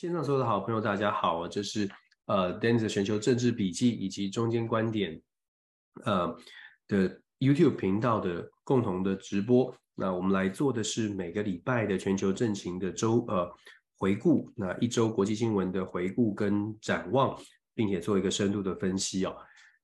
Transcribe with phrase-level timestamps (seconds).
[0.00, 1.86] 线上所有的好朋友，大家好，这是
[2.24, 5.20] 呃 Dennis 全球政治笔记以及中间观点
[6.06, 6.34] 呃
[6.88, 9.76] 的 YouTube 频道的共同的直播。
[9.94, 13.46] 那我们来做的是每个礼拜的全球政情的周呃
[13.98, 17.38] 回顾，那一周国际新闻的回顾跟展望，
[17.74, 19.36] 并且做一个深度的分析哦。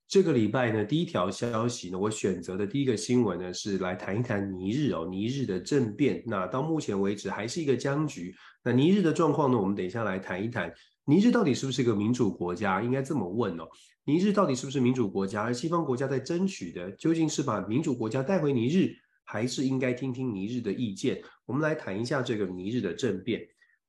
[0.08, 6.22] 这个礼拜呢，第一条消息呢，我选择的第一个新闻呢，是来谈一谈尼日哦，尼日的政变。
[6.24, 8.34] 那到目前为止还是一个僵局。
[8.66, 10.74] 那尼日的状况呢，我们等一下来谈一谈。
[11.04, 12.82] 尼日到底是不是一个民主国家？
[12.82, 13.68] 应该这么问哦。
[14.02, 15.40] 尼日到底是不是民主国家？
[15.40, 21.22] 而西方国家在争取的究竟是把民主国家带回尼日，还是应该听听尼日的意见？
[21.44, 23.40] 我们来谈一下这个尼日的政变。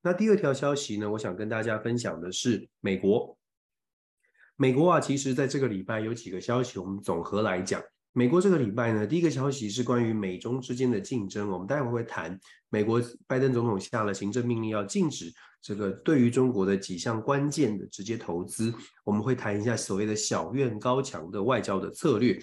[0.04, 3.36] 那第二条消息呢，我想跟大家分享的是美国。
[4.58, 7.82] 美国啊，其实在这个礼拜有几个消息，我们总和来讲，
[8.18, 12.36] 美国这个礼拜呢，第一个消息是关于美中之间的竞争，我们待会会谈。
[12.70, 15.32] 美国拜登总统下了行政命令，要禁止
[15.62, 22.42] 这个对于中国的几项关键的直接投资，我们会谈一下所谓的小院高墙的外交的策略。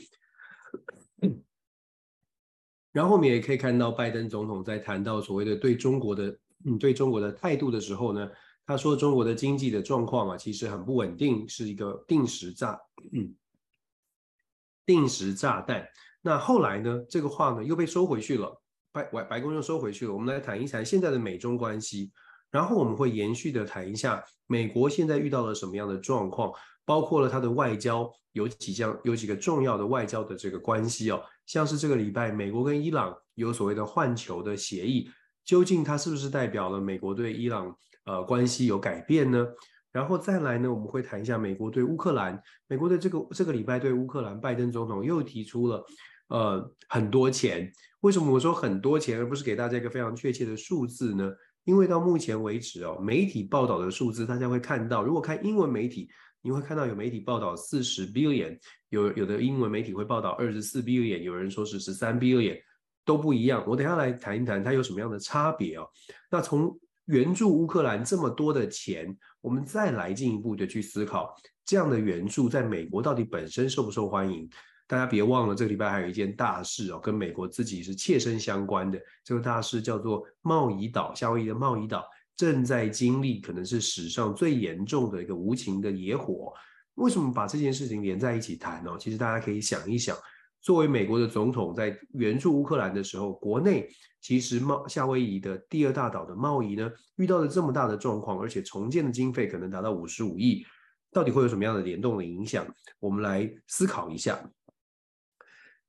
[2.92, 8.30] 然后我们也可以看到，拜登总统在谈到所谓的对中国的嗯对中国的态度的时候呢。
[8.66, 12.80] 他说：“中国的经济的状况啊，其实很不稳定，是一个定时炸，
[13.12, 13.30] 嗯，
[14.84, 15.86] 定时炸弹。
[16.22, 18.60] 那后来呢，这个话呢又被收回去了，
[18.92, 20.12] 白白白宫又收回去了。
[20.12, 22.10] 我们来谈一谈现在的美中关系，
[22.50, 26.52] 然后我们会延续的谈一下美国现在遇到了什么样的状况，
[26.84, 35.10] 包括了它的外交有几项有几个重要的外交的这个关系哦，像是这个礼拜美国跟伊朗有所谓的换球的协议，
[35.44, 39.46] 究竟它是不是代表了美国对伊朗？”呃，关系有改变呢，
[39.94, 42.42] 然后再来呢，我们会谈一下美国对乌克兰。
[42.66, 45.86] 美国的这个这个礼拜对乌克兰，拜登总统又提出了
[46.30, 47.70] 呃很多钱。
[48.00, 51.30] 为什么我说很多钱，而不是给大家一个非常确切的数字呢？
[51.62, 56.10] 因为到目前为止哦，媒体报道的数字，大家会看到，如果看英文媒体，
[56.42, 58.58] 你会看到有媒体报道四十 billion，
[58.88, 62.58] 有有的英文媒体会报道二十四 billion，有人说是十三 billion，
[63.04, 63.64] 都不一样。
[63.64, 65.88] 我等下来谈一谈它有什么样的差别哦。
[66.28, 66.76] 那从
[67.06, 74.48] 援助乌克兰这么多的钱，我们再来进一步的去思考，这样的援助在美国到底本身受不受欢迎？
[74.86, 78.98] 大家别忘了，这个礼拜还有一件大事哦，跟美国自己是切身相关的。
[79.22, 86.50] 这个大事叫做贸易岛，夏威夷的贸易岛正在经历可能是史上最严重的一个无情的野火。
[86.94, 88.96] 为什么把这件事情连在一起谈呢？
[88.98, 90.16] 其实大家可以想一想。
[90.64, 93.86] 作为美国的总统，在援助乌克兰的时候，国内
[94.22, 100.64] 其实贸夏威夷的第二大岛的贸易呢，遇到了这么大的状况，而且重建的经费可能达到五十五亿，
[101.12, 102.66] 到底会有什么样的联动的影响？
[102.98, 104.40] 我们来思考一下。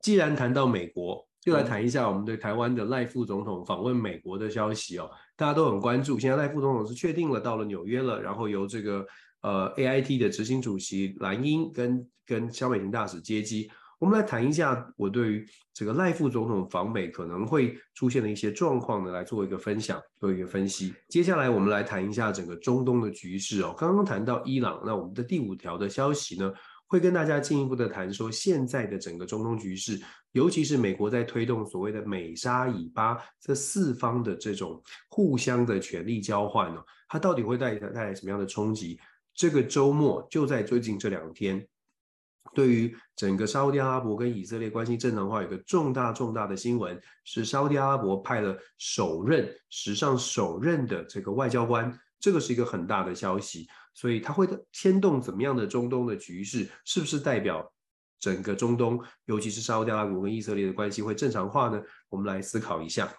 [0.01, 6.19] 既然谈到美国，就来谈一下我们对台湾的赖副总统访问美国的消息哦，大家都很关注。
[6.19, 9.07] 现在赖副总统是确定了到了纽约了，然后由这个
[9.39, 13.71] 呃 AIT 的执行主席蓝英跟跟萧美琴大使接机。
[13.99, 20.93] 我们来谈一下我对于这个赖副总统访美可能会出现的一些状况呢，来做一个分享，做一个分析。
[21.07, 23.73] 接下来我们来谈一下整个中东的局势哦。
[23.77, 26.51] 刚刚谈到伊朗，那我们的第五条的消息呢，
[26.87, 29.99] 会跟大家进一步的谈说现在的整个中东局势，
[30.33, 38.99] 尤其是美国在推动所谓的美沙以巴这四方的这种互相的权力交换呢，它到底会带带来什么样的冲击？
[39.33, 41.65] 这个周末就在最近这两天。
[42.55, 57.69] 对于整个沙乌地阿拉伯跟以色列关系正常化，有个重大重大的新闻是沙乌地阿拉伯派了首任史上首任的这个外交官，这个是一个很大的消息，所以它会牵动怎么样的中东的局势，是不是代表
[58.19, 61.81] 整个中东，尤其是沙乌地阿拉伯跟以色列的关系会正常化呢？
[62.09, 63.13] 我们来思考一下。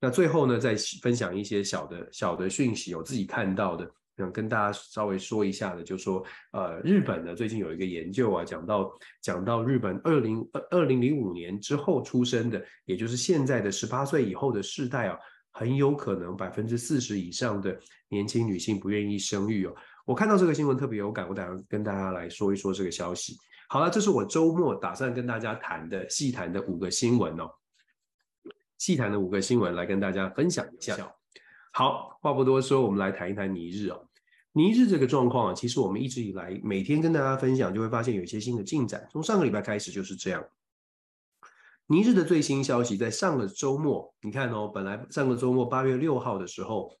[0.00, 3.88] 那最后呢，再分享一些小的小的讯息，我自己看到的。
[4.16, 8.92] 想跟大家稍微说一下的，就是说，呃，日本呢最近有一个研究啊，讲到
[9.22, 15.18] 讲到日本二零二零零五年之后出生的，也就是现在的十八岁以后的世代啊，
[15.52, 17.78] 很有可能百分之四十以上的
[18.08, 19.74] 年轻女性不愿意生育哦。
[20.04, 23.34] 我看到这个新闻特别有感，我打算跟大家来说一说这个消息。
[23.68, 27.50] 好了，这是我周末打算跟大家谈的细谈的五个新闻哦，
[28.76, 31.10] 细谈的五个新闻来跟大家分享一下。
[31.74, 34.06] 好，话不多说，我们来谈一谈尼日哦。
[34.52, 39.08] 尼日这个状况啊，其实我们一直以来每天跟大家分享，就会发现有一些新的进展。
[39.10, 40.44] 从上个礼拜开始就是这样。
[41.86, 46.94] 尼日的最新消息，在上个周末，你看哦，本来上个周末八月六号的时候，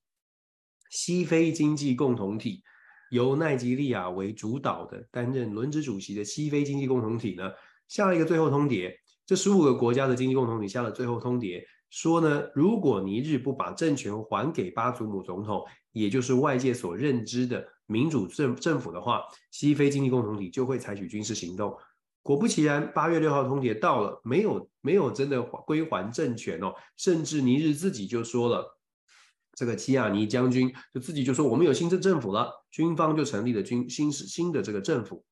[0.88, 2.62] 西非经济共同体
[3.10, 7.52] 由奈及利亚为主导的担任轮值主席的西非经济共同体呢，
[7.88, 8.90] 下了一个最后通牒。
[9.26, 11.62] 这十五个国家的经济共同体下了最后通牒。
[11.92, 15.62] 说呢，如果尼日不把政权还给巴祖姆总统，
[15.92, 21.76] 也就是外界所认知的民主政政府的话，西非经济共同体就会采取军事行动。
[22.22, 28.78] 果不其然，八月六号通牒到了，没有没有真的归还政权哦，甚至尼日自己就说了，
[29.52, 35.26] 这个基亚尼将军就自己就说，我们有新政政府了，军方就成立了军新新的这个政府。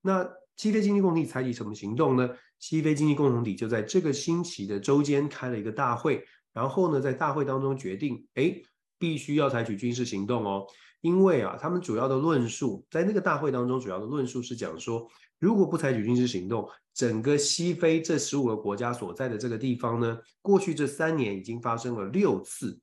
[0.00, 2.30] 那西非经济共同体采取什么行动呢？
[2.58, 8.54] 西非经济共同体就在这个星期的周间开了一个大会，然后呢，在大会当中决定，哎，
[8.98, 10.66] 必须要采取军事行动哦，
[11.00, 15.08] 因为啊，他们主要的论述在那个大会当中，主要的论述是讲说。
[15.40, 22.76] 如果不采取军事行动，整个西非这十五个国家所在的这个地方呢，过去这三年已经发生了六次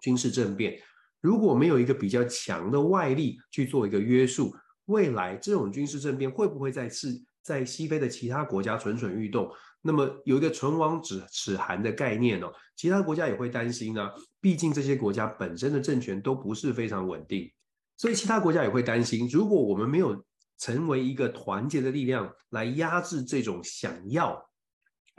[0.00, 0.80] 军事政变。
[1.20, 4.56] 如果没有一个比较强的外力去做一个约束，
[4.86, 9.50] 未来这种军事政变会不会再次在西非的其他国家蠢蠢欲动？
[9.80, 14.12] 那么有一个唇亡齿齿寒的概念哦，其他国家也会担心啊。
[14.40, 17.50] 毕竟这些国家本身的政权都不是非常稳定，
[17.96, 20.22] 所以其他国家也会担心，如果我们没有。
[20.60, 24.44] 成为一个团结的力量来压制这种想要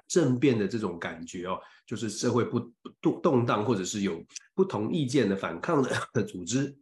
[0.06, 2.60] 政变的这种感觉哦，就是社会不
[3.00, 4.22] 动动荡或者是有
[4.54, 5.81] 不同意见的反抗
[6.12, 6.78] 的组织，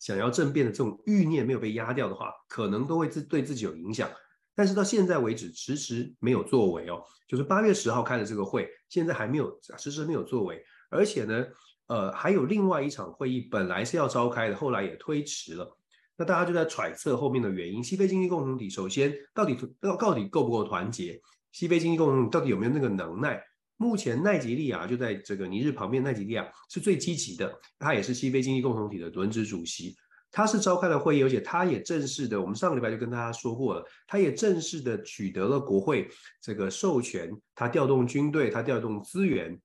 [0.00, 4.10] 想要政变的这种欲念没有被压掉的话，可能都会自对自己有影响。
[4.56, 7.00] 但是到现在为止，迟迟没有作为哦。
[7.28, 10.60] 就是八月十号开的这个会，现在还没有迟迟没有作为，
[10.90, 11.44] 而且呢，
[11.88, 15.76] 呃，还有另外一场会议本来是要召开的，后来也推迟了。
[16.16, 17.84] 那大家就在揣测后面的原因。
[17.84, 21.20] 西非经济共同体首先到底到到底够不够团结？
[21.52, 23.38] 西非经济共同体到底有没有那个能耐？
[23.76, 29.94] 目前奈及利亚就在这个尼日旁边，奈及利亚是最积极的，他也是西非经济共同体的轮值主席。
[30.36, 36.10] 他是召开了会议，而且他也正式的，我们上个礼拜就跟大家说过了，他也正式的取得了国会
[36.42, 39.58] 这个授权，他调动军队，他调动资源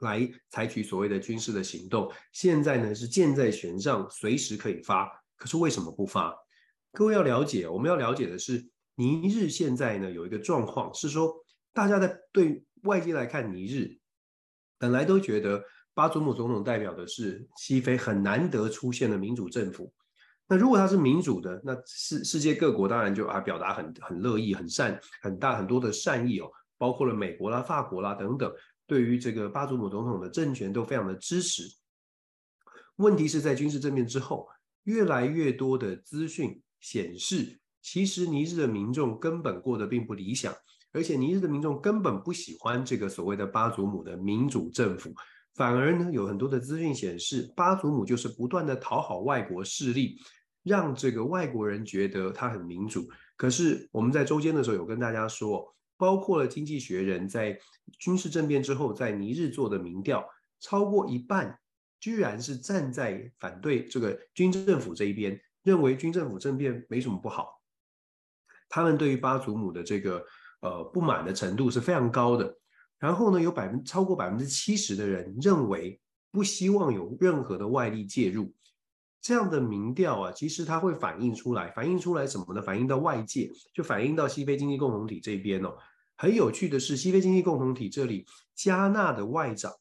[0.00, 2.12] 来采取所谓的军事的行动。
[2.32, 5.10] 现在呢是箭在弦上，随时可以发。
[5.38, 6.36] 可是为什么不发？
[6.92, 11.34] 各位要了解，我们要了解的是，尼日现在呢有一个状况是说，
[11.72, 13.96] 大家在对外界来看，尼日
[14.76, 15.64] 本来都觉得
[15.98, 19.92] 巴祖姆总统代表的是西非很难得出现的民主政府。
[20.46, 28.48] 那如果他是民主的，那世世界各国当然就啊表达很很乐意、很善、很大很多的善意哦，包括了美国啦、法国啦等等，
[28.86, 31.64] 对于这个巴祖姆总统的政权都非常的支持。
[32.94, 34.48] 问题是在军事政变之后。
[34.84, 40.54] 越来越多的资讯显示，其实尼日的民众根本过得并不理想，
[40.92, 45.12] 而且尼日的民众根本不喜欢这个所谓的巴祖姆的民主政府，
[45.58, 50.16] 反而呢，有很多的资讯显示，巴祖姆就是不断的讨好外国势力，
[50.62, 53.06] 让这个外国人觉得他很民主。
[53.36, 57.58] 可是我们在周间的时候有跟大家说，包括了《经济学人》在
[57.98, 60.24] 军事政变之后在尼日做的民调，
[60.60, 61.58] 超过一半。
[62.00, 67.60] 居然是站在反对这个军政府这一边，认为军政府政变没什么不好。
[68.68, 70.24] 他们对于巴祖姆的这个
[70.60, 72.56] 呃不满的程度是非常高的。
[72.98, 76.00] 然后呢，有百分超过百分之七十的人认为
[76.30, 78.52] 不希望有任何的外力介入。
[79.20, 82.62] 这样的民调啊，其实它会反映出来，反映出来什么呢？
[82.62, 85.76] 反映到外界，就反映到西非经济共同体这边哦。
[86.16, 88.24] 很有趣的是，西非经济共同体这里，
[88.54, 89.72] 加纳的外长。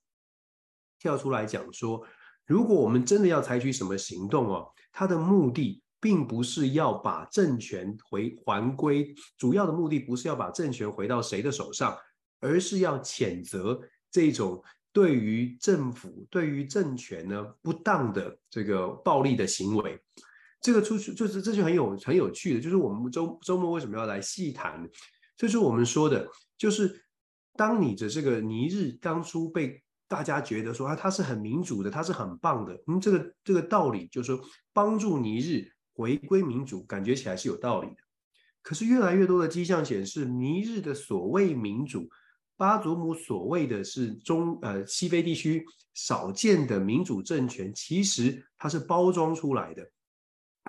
[1.00, 2.04] 跳出来讲说，
[2.46, 11.96] 如果我们真的要采取什么行动哦，它的目的并不是要把政权回还归，主要的目的不是要把政权回到谁的手上，
[12.40, 13.80] 而是要谴责
[14.12, 20.00] 这种对于政府、对于政权呢不当的这个暴力的行为。
[20.62, 24.88] 这个出去就是这就很有很有趣的，就是我们周周末为什么要来细谈？
[25.36, 26.28] 就是我们说的，
[26.58, 27.04] 就是
[27.56, 29.84] 当你的这个尼日当初被。
[30.10, 32.74] 大家觉得说啊，他是很民主的，他是很棒的。
[32.88, 34.42] 嗯，这个这个道理就是说，
[34.72, 37.98] 帮助尼日回归民主，感觉起来是有道理的。
[38.62, 42.10] 可是越来越多的迹象显示，尼日的所谓民主，
[42.58, 49.88] 巴祖姆所谓的是中呃西非地区少见的民主政权，其实它是包装出来的，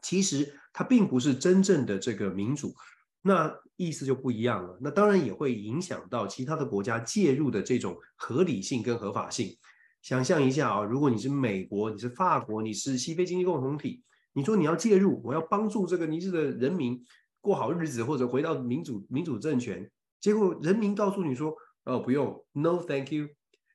[0.02, 2.74] 其实它并不是真正的这个民主。
[3.20, 9.56] 那意思就不一样了，那当然也会影响到其他的国家介入的这种合理性跟合法性。
[10.02, 14.02] 想象一下啊，如果你是美国，你是法国，你是西非经济共同体，
[14.32, 17.02] 你说你要介入，我要帮助这个尼日的人民
[17.40, 19.90] 过好日子，或者回到民主民主政权，
[20.20, 21.52] 结果人民告诉你说，
[21.88, 23.28] 哦，不用，No thank you。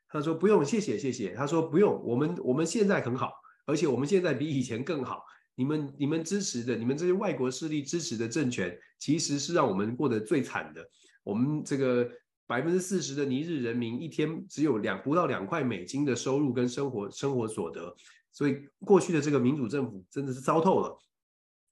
[0.07, 1.33] 他说不用，谢谢谢谢。
[1.33, 3.31] 他说不用，我们我们现在很好，
[3.65, 5.23] 而且我们现在比以前更好。
[5.55, 10.87] 你们你们支持的，你们这些外国势力支持的政权，其实是让我们过得最惨的。
[11.23, 12.07] 我们这个
[12.45, 17.95] 百分之四十的尼日人民一天只有两不到两块美金的收入跟生活生活所得，
[18.31, 20.95] 所以过去的这个民主政府真的是糟透了，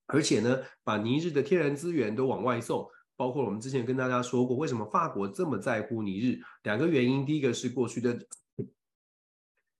[0.07, 6.39] 而且呢，把尼日的天然资源都往外送，包括我们之前跟大家说过，为什么法国这么在乎尼日？
[6.63, 8.17] 两个原因，第一个是过去的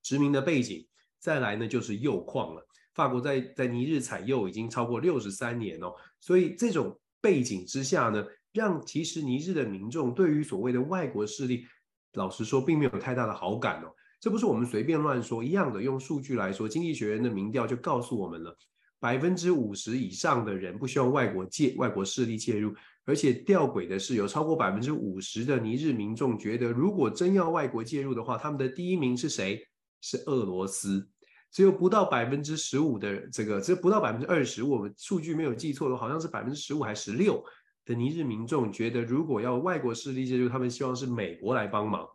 [0.03, 0.87] 殖民的背景，
[1.19, 2.67] 再来呢就是铀矿了。
[2.93, 11.65] 法国在在尼日采铀已经超过六十三年哦，所以这种背景之下呢，让其实尼日的民众对于所谓的外国势力，
[12.13, 13.95] 老实说并没有太大的好感哦。
[14.19, 18.55] 这不是我们随便乱说，一样的用数据来说，经济学人的民调就告诉我们了，
[18.99, 29.59] 百分之五十以上的人不希望外国介外国势力介入，而且吊诡的是，有超过百分之五十的尼日民众觉得，如果真要外国介入的话，他们的第一名是谁？
[30.01, 31.09] 是俄罗斯。
[31.51, 37.43] 只有不到百分之十五的这个，只有不到百分之二十，我们数据没有记错的话，好像是百分之十五还是十六
[37.83, 42.07] 的尼日民众觉得，如果要外国势力介入，他们希望是美国来帮忙。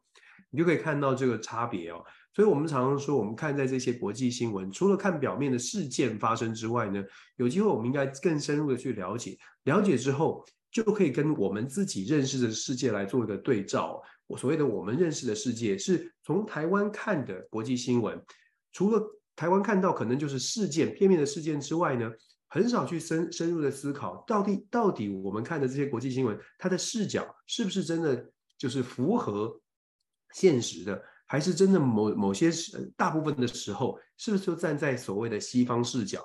[0.51, 2.03] 你就可以看到这个差别哦，
[2.33, 7.05] 所以我们常常说，我们看在这些国际新闻，除了看表面的事件发生之外呢，
[7.37, 14.03] 有机会我们应该更深入的去了解，了解之后就可以跟我们自己认识的世界来做一个对照。
[14.27, 18.23] 我所谓的我们认识的世界，是从台湾看的国际新闻，
[18.73, 19.03] 除了
[19.35, 22.13] 台湾看到可能就是事件片面的事件之外呢，
[22.49, 29.59] 很少去深深入的思考，到底到底我们看的这些国际新闻，它的视角是不是真的就是符合。
[30.35, 36.23] 现实的，还是真的某某些时大部分的时候，是不是就站在所谓的西方视角？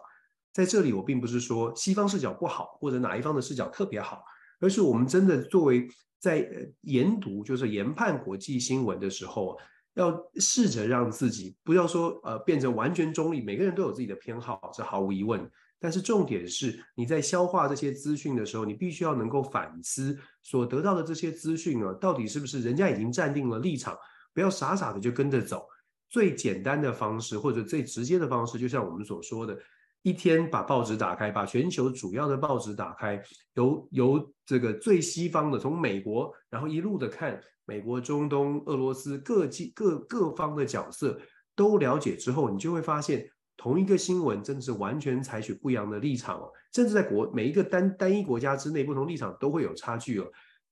[0.51, 4.22] 在这里，我并不是说西方视角不好，或者哪一方的视角特别好，
[4.62, 5.86] 而是我们真的作为
[6.20, 6.50] 在
[6.82, 9.58] 研读，就是研判国际新闻的时候，
[9.96, 13.41] 要试着让自己不要说呃变成完全中立。
[13.41, 15.50] 每个人都有自己的偏好，这毫无疑问。
[15.84, 23.98] 但是重点是，你在消化这些资讯的时候，你必须要能够反思所得到的这些资讯啊，到底是不是人家已经站定了立场，
[24.32, 25.65] 不要傻傻的就跟着走。
[26.08, 29.58] 最简单的方式或者最直接的方式，就像我们所说的，
[30.03, 33.22] 一天把报纸打开，把全球主要的报纸打开，
[33.53, 41.20] 由由这个最西方的，从美国，然后一路的看美国、中东、俄罗斯各地各各方的角色
[41.55, 43.29] 都了解之后，你就会发现。
[43.58, 50.25] 同一个新闻真的是完全采取不一样的立场哦，甚至在国每一个单单一国家之内，不同立场都会有差距哦。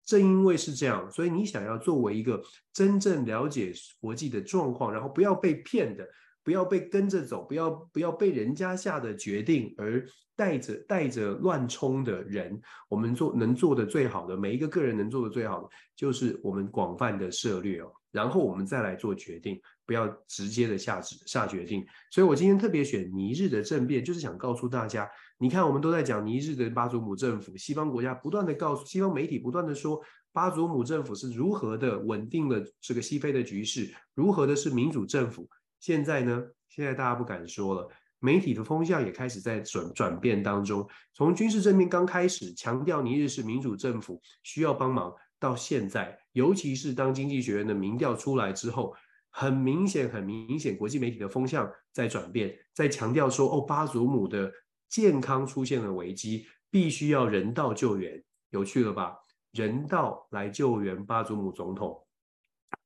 [0.04, 2.42] 正因为是这样，所以你想要作为一个
[2.74, 3.72] 真正了解
[4.02, 6.04] 国际的状况，然后不要被骗的，
[6.50, 10.04] 不要被跟着走，不要不要被人家下的决定而
[10.36, 19.62] 带着带着乱冲的人，我们做能做的最好的，每一个个人能做的最好的，就是我们广泛的涉猎哦，然后我们再来做决定。
[19.86, 30.02] 不要直接的下指下决定，所以我今天特别选尼日的政变，就是想告诉大家，你看我们都在讲尼日的巴祖姆政府，西方国家不断的告诉，西方媒体不断的说
[30.32, 35.48] 巴祖姆政府是如何的稳定了这个西非的局势，如何的是民主政府。
[35.80, 48.96] 现在呢，现在大家不敢说了，媒体的风向也开始在转转变当中，从军事政变刚开始强调尼日是民主政府需要帮忙，到现在，尤其是当经济学院的民调出来之后。
[49.32, 54.52] 很明显，很明显，国际媒体的风向在转变，在强调说，哦，巴祖姆的
[54.90, 59.16] 健康出现了危机，必须要人道救援，有趣了吧？
[59.52, 61.96] 人道来救援巴祖姆总统，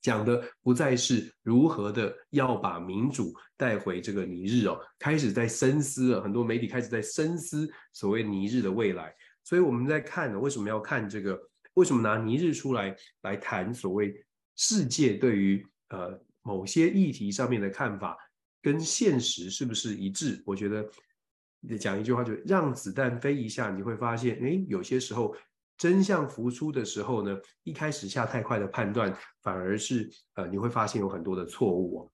[0.02, 9.14] 讲的不再是如何的要把民主带回这个尼日哦，开始在深思了，很多媒体开始在深思所谓尼日的未来，
[9.44, 11.40] 所以我们在看呢，为什么要看这个？
[11.76, 14.14] 为什么拿尼日出来来谈所谓
[14.56, 16.20] 世界对于呃？
[16.46, 18.18] 某些议题上面的看法
[18.62, 20.44] 跟现实是不是一致？
[20.46, 20.86] 我觉得
[21.78, 25.34] 讲一句话，就让子弹飞一下，你会发现，诶，有些时候
[25.78, 32.12] 真相浮出的时候呢，一开始下太快的判断，反而是呃，你会发现有很多的错误哦。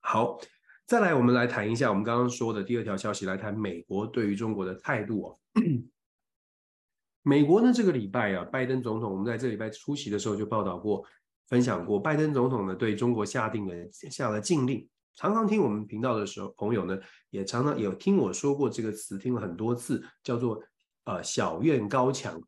[0.00, 0.38] 好，
[0.86, 5.38] 再来，我们来谈一下我们刚刚说的第二条消息，来谈美国对于中国的态度哦。
[7.22, 11.04] 美国呢，这个礼拜啊，拜登总统，我们在这礼拜出席的时候就报道过。
[11.46, 14.86] 分享过，拜登总统呢对中国下定了下了禁令。
[15.14, 16.98] 常常听我们频道的时候，朋友呢
[17.30, 20.62] 也常常有听我说过这个词，听了很多次，叫做
[21.04, 22.38] 呃小院高墙。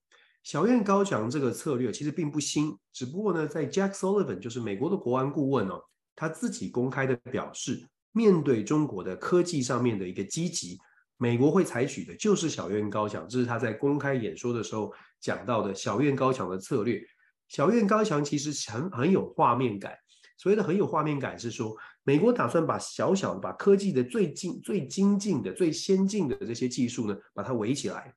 [0.42, 5.80] 小院高墙这个策略其实并不新，只不过呢，在 Jack Sullivan 就是美国的国安顾问哦，
[6.16, 10.78] 他自己公开的表示，面对中国的科技上面的一个积极，
[11.18, 17.02] 美国会采取的就是小院高墙，这是他在公开演说的时候讲到的小院高墙的策略。
[17.48, 19.92] 小院高墙其实很很有画面感，
[20.38, 28.14] 所谓的很有画面感是说，美国打算把小小把科技的最精最精进的最先进的这些技术呢，把它围起来。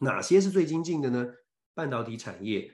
[0.00, 1.26] 哪些是最精进的呢？
[1.74, 2.70] 半导体产业、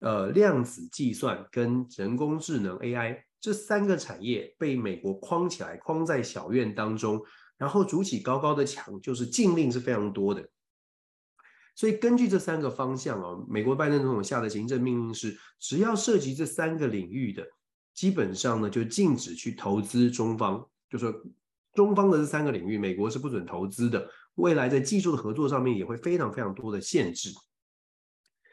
[0.00, 7.20] 呃量子计算跟人工智能 AI，这三个产业被美国框起来，框在小院当中，
[7.58, 10.48] 然后筑起高高的墙，就是禁令是非常多的。
[11.74, 17.46] 所以根据这三个方向哦，美国拜登总统下的行政命令是，只要涉及这三个领域的，
[17.92, 21.14] 基本上呢就禁止去投资中方，就说
[21.74, 24.08] 中方的这三个领域，美国是不准投资的。
[24.36, 27.30] 未来在技术的合作上面也会非常非常多的限制。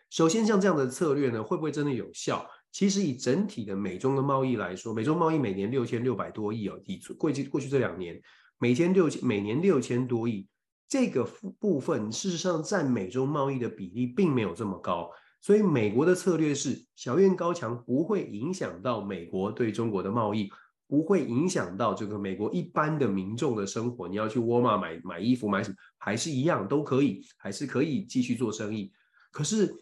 [0.09, 2.45] 首先，像这样的策略呢，会不会真的有效？
[2.71, 8.19] 其实以整体的美中的贸易来说，美中贸易每年六千六百多亿哦，以过去过去这两年，
[8.57, 10.47] 每天六千每年六千多亿。
[10.87, 11.23] 这个
[11.59, 15.09] 部分事实上占美中贸易的比例并没有这么高，
[15.41, 20.51] 所以美国的策略是小院高墙不会影响到美国对中国的贸易，
[20.87, 24.07] 不会影响到这个美国一般的民众的生活。
[24.07, 28.91] 你要去沃尔玛买买衣服买什么，还是一样都可以，还是可以继续做生意。
[29.31, 29.73] 可是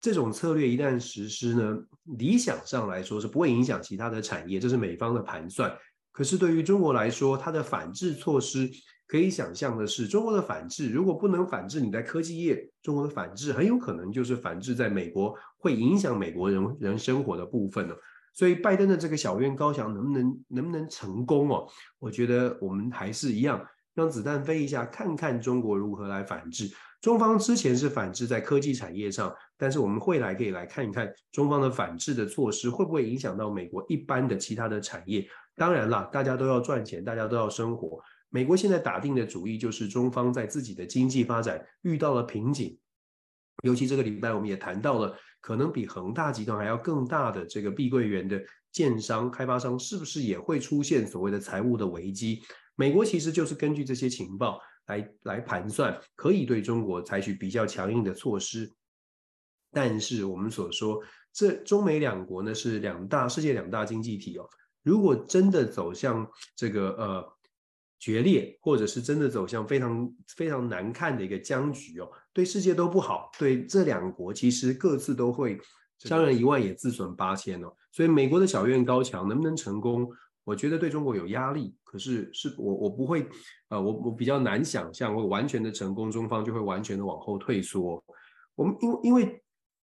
[0.00, 1.78] 这种策略一旦实施呢，
[2.18, 5.76] 理想上来说是不会影响其他的产业，这是美方的盘算。
[6.12, 8.70] 可是对于中国来说，它的反制措施。
[9.08, 17.96] 可以想象的是，中国的反制如果不能反制你在科技业，中国的反制很有可能就是反制在美国会影响美国人人生活的部分了。
[18.36, 21.66] 所以，拜登的这个小院高墙能不能能不能成功哦？
[21.98, 26.70] 我觉得我们还是一样，让子弹飞一下，看看中国如何来反制。
[27.00, 35.26] 中方之前是反制在科技产业上，但是我们会来可以来看一看中方的反制的措施会不会影响到美国一般的其他的产业。
[35.54, 37.98] 当然啦，大家都要赚钱，大家都要生活。
[38.28, 42.76] 美国现在打定的主意就是，中方在自己的经济发展遇到了瓶颈，
[43.62, 45.16] 尤其这个礼拜我们也谈到了，
[45.46, 52.42] 可能比恒大集团还要更大的这个碧桂园的建商开发商，是不是也会出现所谓的财务的危机？
[52.74, 58.68] 美国其实就是根据这些情报来来盘算，可以对中国采取比较强硬的措施。
[59.70, 61.00] 但是我们所说，
[61.32, 64.48] 这中美两国呢是两大世界两大经济体哦，
[64.82, 67.35] 如果真的走向这个呃。
[68.06, 75.58] 决裂，或者是真的走向非常非常难看的一个僵局哦，对世界都不好，对这两国其实各自都会
[75.98, 77.74] 伤人一万也自损八千哦。
[77.90, 80.08] 所以美国的小院高墙能不能成功，
[80.44, 81.74] 我觉得对中国有压力。
[81.82, 83.26] 可是是我我不会，
[83.70, 88.00] 呃，我我比较难想象会完全的成功，中方就会完全的往后退缩。
[88.54, 89.42] 我们因因为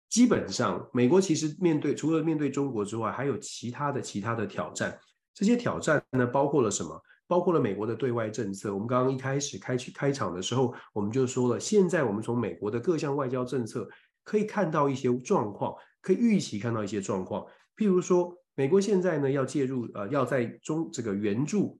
[0.10, 4.98] 基本上美国其实面对除了面对中国之外，还有其他的其他的挑战。
[5.34, 6.98] 这些挑战呢，包括了什么？
[7.28, 13.90] 包括了美国的对外政策，我们刚刚一开始开去开场的时候，我们就说了，现在我们从美国的各项外交政策
[14.24, 17.46] 可以看到一些状况，可以预期看到一些状况。
[17.76, 21.80] 譬如说，美国现在呢要介入，呃，要在中这个援助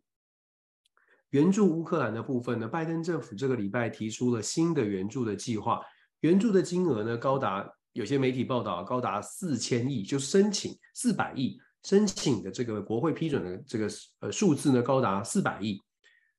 [1.30, 5.82] 援助乌克兰的部分呢，拜登政府这个礼拜提出了新的援助的计划，
[6.22, 11.60] 援助的金额呢高达，有些媒体报道高达四千亿，就申请四百亿。
[11.86, 13.88] 申请的这个国会批准的这个
[14.22, 15.80] 呃数字呢，高达四百亿。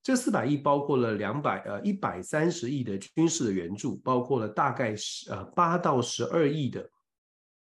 [0.03, 6.89] 这四百亿包括了两百呃一百三十亿的军事的援助，包括了大概十呃八到十二亿的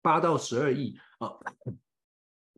[0.03, 1.33] 八到十二亿啊，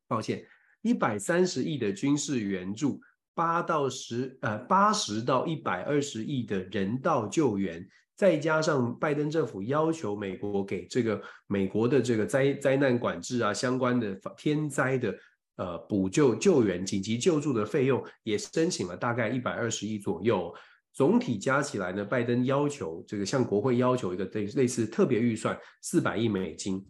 [0.07, 0.45] 抱歉，
[0.83, 3.01] 一百三十亿的军事援助，
[3.35, 7.89] 八到十呃八十到一百二十亿的人道救援。
[8.21, 15.15] 再加上拜登政府要求美国给这个美国的这个灾灾难管制啊相关的天灾的
[15.57, 20.55] 呃补救救援紧急救助的费用也申请了大概一百二十亿左右，
[20.93, 26.87] 总体加起来呢，拜登要求这个向国会要求一个类类似特别预算四百亿美金。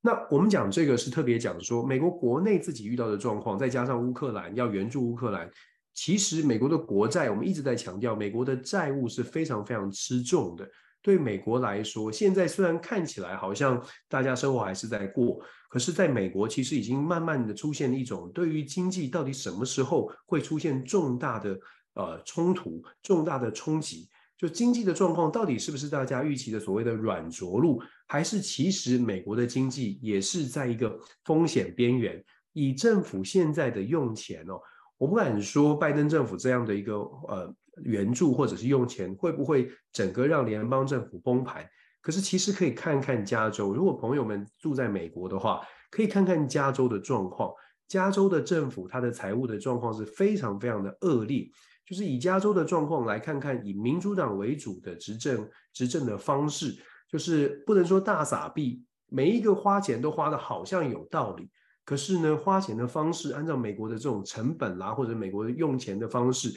[0.00, 5.50] 那我们讲这个是特别讲说美国国内自己遇到的状况，再加上乌克兰要援助乌克兰。
[5.94, 10.68] 其实，美国的国债，我们一直在强调，美国的债务是非常非常吃重的。
[11.02, 21.58] 对美国来说，现在虽然看起来好像大家生活还是在过，可是在美国其实已经慢慢的出现了一种对于经济到底什么时候会出现重大的
[21.94, 32.24] 呃冲突、重大的冲击，就经济的状况到底是不是大家预期的所谓的软着陆，还是其实美国的经济也是在一个风险边缘？
[32.52, 34.60] 以政府现在的用钱哦。
[35.02, 36.94] 我不敢说拜登政府这样的一个
[37.26, 41.68] 呃援助或者是用钱会不会整个让联邦政府崩盘，
[42.00, 45.60] 可是其实可以看看加州，如果朋友们住在美国的话，
[45.90, 47.52] 可以看看加州的状况。
[47.88, 51.50] 加州的政府它的财务的状况是非常非常的恶劣，
[51.84, 56.76] 就是以加州的状况来看看，以民主党为主的执政执政的方式，
[57.10, 61.50] 就是不能说大撒币，每一个花钱都花得好像有道理。
[61.84, 66.52] 可是呢，花钱的方式按照美国的这种成本啦，或者美国用钱的方式，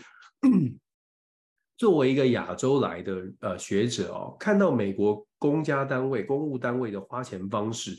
[1.77, 7.97] 作为一个亚洲来的呃学者哦，看到美国公家单位、公务单位的花钱方式，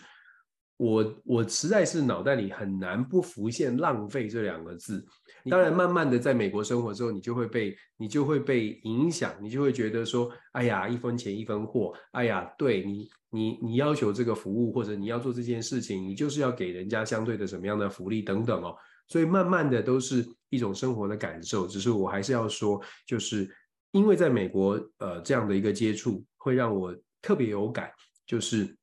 [0.78, 5.04] 我我实在是脑袋里很难不浮现“浪费”这两个字。
[5.48, 18.76] 当然，慢慢的在美国生活之后，你就会被你就会被影响，你就会觉得说：“哎呀，一分钱一分货。”哎呀，对你你你要求这个服务或者你要做这件事情，你就是要给人家相对的什么样的福利等等哦。
[19.08, 21.66] 所以慢慢的都是一种生活的感受。
[21.66, 23.48] 只是我还是要说，就是
[23.92, 27.90] 因为在美国呃这样的一个接触，会让我特别有感，
[28.26, 28.76] 就是。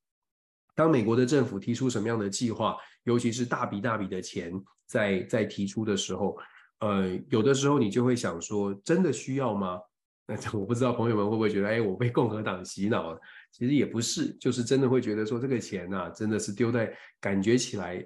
[0.76, 4.52] 当美国的政府提出什么样的计划，尤其是大笔大笔的钱
[4.86, 6.38] 在在提出的时候，
[6.80, 9.80] 呃，有的时候你就会想说，真的需要吗？
[10.26, 13.20] 那我不知道朋友们会不会觉得，哎，我被共和党洗脑了？
[13.52, 18.04] 其实也不是，就是真的会觉得说，这个钱呐、啊，真的是丢在感觉起来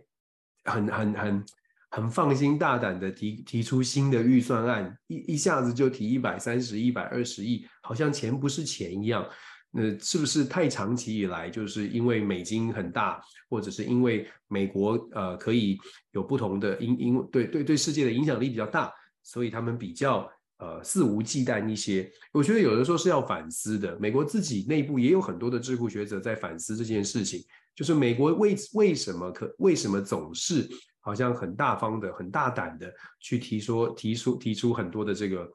[0.63, 1.45] 很很很
[1.91, 9.23] 很放心大胆的提提出新的预算案，一一下子就提一百三十、一百二十亿，好像钱不是钱一样。
[9.69, 15.77] 那是不是太长期以来，就是因为美金很大，或者是因为美国呃可以
[16.11, 18.91] 有不同的因因对对对世界的影响力比较大，
[19.23, 20.27] 所以他们比较
[20.57, 22.09] 呃肆无忌惮一些。
[22.31, 23.95] 我觉得有的时候是要反思的。
[23.99, 27.43] 美国自己内部也有很多的智库学者在反思这件事情，
[27.75, 30.67] 就是美国为为什么可为什么总是
[31.01, 35.51] 好像很大方的、很大胆的去提说提出提出很多的这个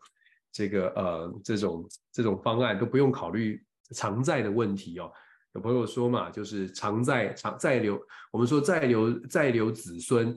[0.53, 3.61] 这个呃这种这种方案都不用考虑。
[3.93, 5.11] 偿债的问题哦，
[5.55, 8.01] 有朋友说嘛，就是偿债偿债留，
[8.33, 10.35] 我们说债留债留子孙，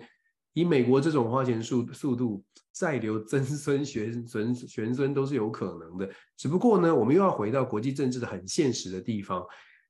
[0.53, 6.09] 以美国这种花钱速速度，再留曾孙玄孙玄孙都是有可能的。
[6.37, 9.45] 只不过呢，我们又要回到国际政治的很现实的地方，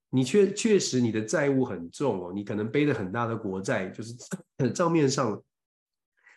[0.09, 4.13] 你确确实你的债务很重哦，你可能背着很大的国债，就是
[4.73, 5.41] 账面上。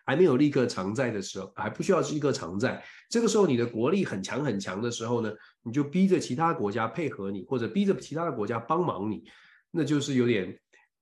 [0.09, 2.83] 还没有立刻偿债的时候，还不需要立刻偿债。
[3.11, 5.31] 这个时候，你的国力很强很强的时候呢，
[5.62, 9.23] 你就逼着其他国家配合你，或者逼着其他的国家帮忙你，
[9.71, 10.59] 那就是有点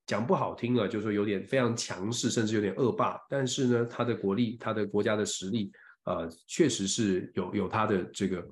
[0.08, 3.16] 讲不好听了，就是说有点非常强势，甚至有点恶霸。
[3.30, 5.70] 但是呢，他的国力，他的国家的实力，
[6.06, 8.44] 呃，确实是有有他的这个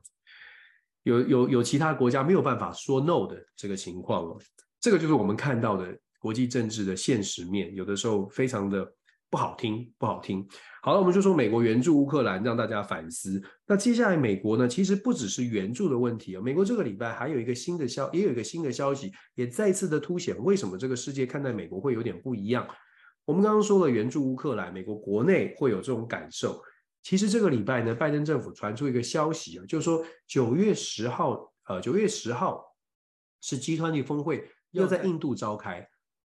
[1.02, 4.38] 有有有其他国家没有办法说 no 的这个情况了。
[4.80, 8.88] 这个就是我们看到的国际政治的现实面，有的时候非常的。
[9.34, 10.46] 不好听，不好听。
[10.80, 13.42] 好了，我们就说美国援助乌克兰，让大家反思。
[13.66, 14.68] 那接下来美国呢？
[14.68, 16.40] 其实不只是援助的问题啊。
[16.40, 22.64] 美国这个礼拜还有一个新的消，也有一个新的消息，也再次的凸显为什么这个世界看待美国会有点不一样。
[23.24, 26.62] 我们刚刚说了援助乌克兰，美国国内会有这种感受。
[27.02, 32.62] 其实这个礼拜呢，拜登政府传出一个消息啊，就是说九月十号，呃，九月十号
[33.40, 35.88] 是 G20 峰会要在印度召开。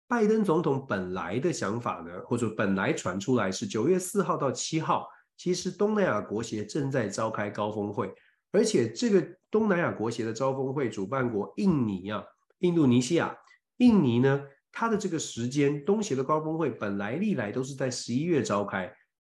[0.09, 8.13] 拜登总统本来的想法呢，或者本来传出来是九月四号到七号，其实东南亚国协正在召开高峰会，
[8.53, 12.23] 而且这个东南亚国协的高峰会主办国印尼啊，
[12.59, 13.35] 印度尼西亚，
[13.77, 14.41] 印尼呢，
[14.71, 18.89] 它的这个时间，东协的高峰会本来历来都是在十一月召开，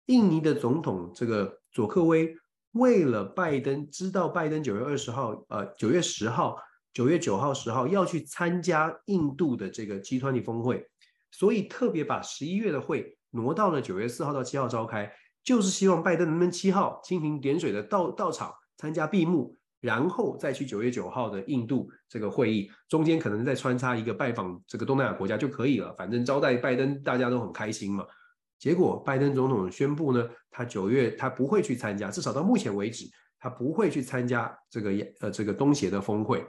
[0.06, 2.34] 印尼的总统这个佐科威
[2.72, 6.56] 为了拜登知道拜登九月二十号，呃，九月十号。
[6.92, 10.86] 九月九号、十号要去参加印度的这个 G20 峰会，
[11.30, 15.10] 所以特别把十一月的会挪到了九月四号到七号召开，
[15.42, 28.06] 就是希望拜登能不能七号蜻蜓点水的到到场参加闭幕，然后再去九月九号的印度这个会议，中间可能再穿插一个拜访这个东南亚国家就可以了，反正招待拜登大家都很开心嘛。
[28.58, 33.06] 结果拜登总统宣布呢，他九月他不会去参加，至少到目前为止
[33.38, 36.44] 他不会去参加这个呃这个东协的峰会。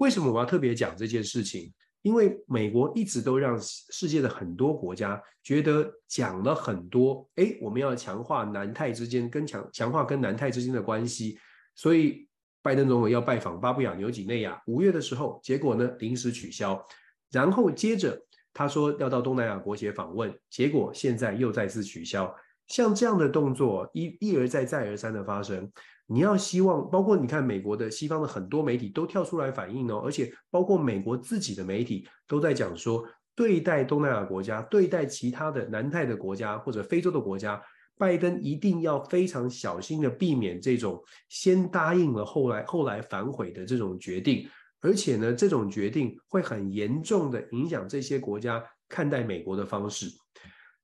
[0.00, 1.72] 为什么我要特别讲这件事情？
[2.02, 11.38] 因为美国一直都让世界的很多国家觉得讲了很多，哎，我们要强化南太之间跟强强化跟南太之间的关系，
[11.74, 12.26] 所以
[12.62, 16.82] 拜登总统要拜访巴布亚纽几内亚，五月的时候，结果呢临时取消，
[17.30, 18.18] 然后接着
[18.54, 22.34] 他说要到东南亚国协访问，结果现在又再次取消，
[22.68, 25.70] 像这样的动作一一而再再而三的发生。
[26.12, 33.04] 你要希望，包括你看美国的西方的很多媒体都跳出来反应哦，而且包括美国自己的媒体都在讲说，
[33.36, 37.62] 对待东南亚国家，对待其他的南太的国家或者非洲的国家，
[37.96, 44.48] 拜登一定要非常小心的避免这种先答应了后来后来反悔的这种决定，
[44.80, 50.08] 而且呢，这种决定会很严重的影响这些国家看待美国的方式。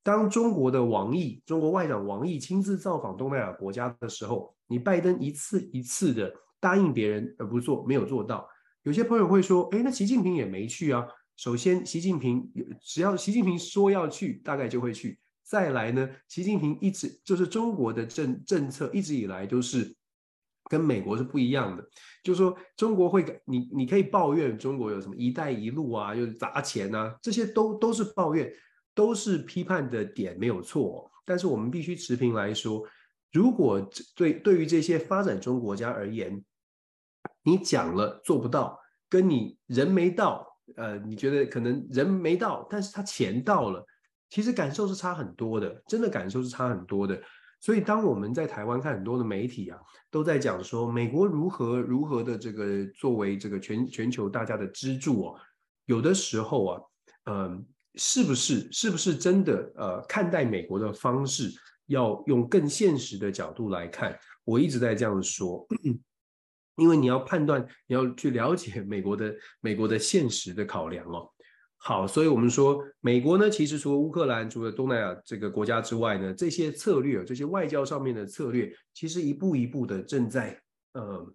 [0.05, 8.48] 当中国的王毅，中国外长王毅亲自造访东南亚国家的时候，你拜登一次一次的答应别人而不做，没有做到。
[8.83, 11.07] 有些朋友会说，哎，那习近平也没去啊。
[11.37, 12.50] 首先，习近平
[12.81, 15.18] 只要习近平说要去，大概就会去。
[15.42, 19.94] 再来呢，习近平一直就是中国的政政策一直以来都是
[20.70, 21.85] 跟美国是不一样的。
[22.24, 28.52] 就是说，中国会，你你可以抱怨中国有什么“一带一路”啊，又砸钱啊，这些都都是抱怨，
[28.94, 31.09] 都是批判的点，没有错。
[31.24, 32.83] 但是我们必须持平来说，
[33.33, 33.81] 如果
[34.15, 36.43] 对对于这些发展中国家而言，
[37.43, 43.85] 你讲了做不到，跟你人没到，呃，你觉得可能人没到，但是他钱到了，
[44.31, 47.21] 其实感受是差很多的，真的感受是差很多的。
[47.61, 49.79] 所以当我们在台湾看很多的媒体啊，
[50.11, 55.41] 都在讲说美国如何如何的这个作为这个全全球大家的支柱哦，
[55.87, 56.81] 有的时候啊，
[57.25, 61.51] 嗯、是不是是不是真的呃看待美国的方式
[61.87, 64.18] 要用更现实的角度来看？
[64.44, 65.66] 我一直在这样说。
[66.77, 71.27] 因为你要判断，你要去了解美国的美国的现实的考量哦。
[71.79, 80.61] 好，所以我们说，美国呢，其实除了乌克兰、除了东南亚这个国家之外呢，这些策略、这些外交上面的策略，其实一步一步的正在
[80.92, 81.35] 呃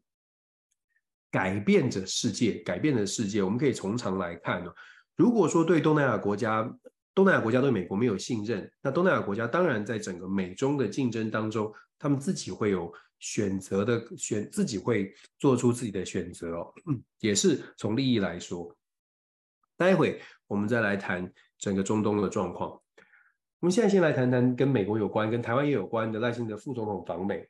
[1.32, 3.42] 改变着世界，改变着世界。
[3.42, 4.72] 我们可以从长来看哦。
[5.16, 6.72] 如果说对东南亚国家，
[7.14, 12.94] 东南亚国家对美国没有信任，那东南亚国家当然在整个美中的竞争当中，他们自己会有。
[13.22, 16.74] 选择的选自己会做出自己的选择哦，
[17.20, 18.76] 也是从利益来说。
[19.78, 22.72] 待会我们再来谈整个中东的状况。
[22.72, 27.48] 我们现在先来谈谈跟美国有关、跟台湾也有关的赖清德副总统访美。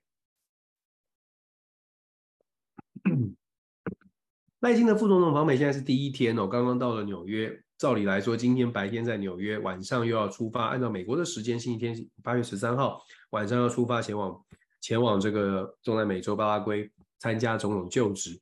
[4.59, 7.63] 赖清德副总统访美现在是第一天哦，刚刚到了纽约。
[7.81, 10.67] 照理来说，今天白天在纽约，晚上又要出发。
[10.67, 14.39] 按照美国的时间，星期天八月十三号晚上要出发前往。
[14.79, 18.39] 前往这个中南美洲巴拉圭参加总统就职，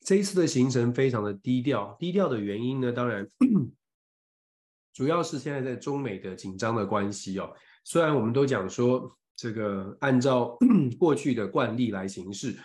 [0.00, 1.96] 这一次的行程非常的低调。
[2.00, 3.24] 低调的原因呢，当然
[4.92, 7.52] 主要是现在在中美的紧张的关系哦。
[7.84, 10.58] 虽然我们都讲说这个按照
[10.98, 12.56] 过去的惯例来行事，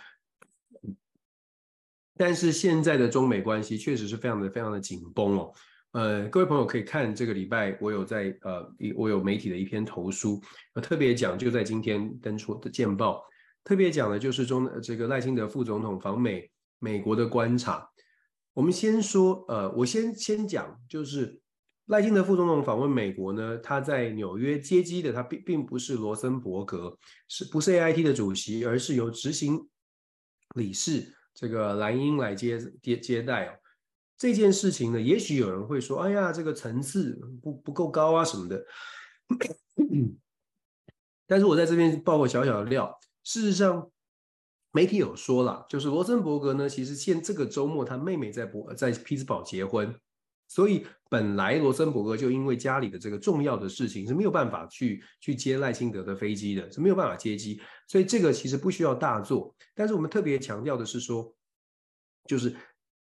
[2.16, 5.52] 但是现在的中美关系确实是非常的非常的紧绷哦。
[5.96, 10.38] 呃，各位朋友可以看这个礼拜，我有在呃，我有媒体的一篇投书，
[10.74, 13.24] 呃，特别讲就在今天登出的见报，
[13.64, 17.88] 特别讲的就是中这个赖清德副总统访美美国的观察。
[18.52, 21.40] 我们先说，呃，我先先讲，就是
[21.86, 26.94] 赖清德副总统访问美国呢，他在纽约接机的，他并并不是罗森伯格，
[27.26, 29.66] 是不是 AIT 的主席，而是由执行
[30.56, 33.52] 理事这个蓝英来接接接待哦。
[34.18, 38.64] 这件事情呢，也许有人会说：“哎呀，这个层次不不够高啊什么的。”
[41.26, 42.98] 但是我在这边爆个小小的料。
[43.24, 43.90] 事实上，
[44.72, 49.94] 媒体有说了，就是罗森伯格呢，其实现这个周末他妹妹在博在匹兹堡结婚，
[50.48, 59.54] 所以本来罗森伯格就因为家里的这个重要的事情是没有办法去去接赖清德的飞机的，是没有办法接机，所以这个其实不需要大做。
[59.74, 61.34] 但是我们特别强调的是说，
[62.24, 62.56] 就是。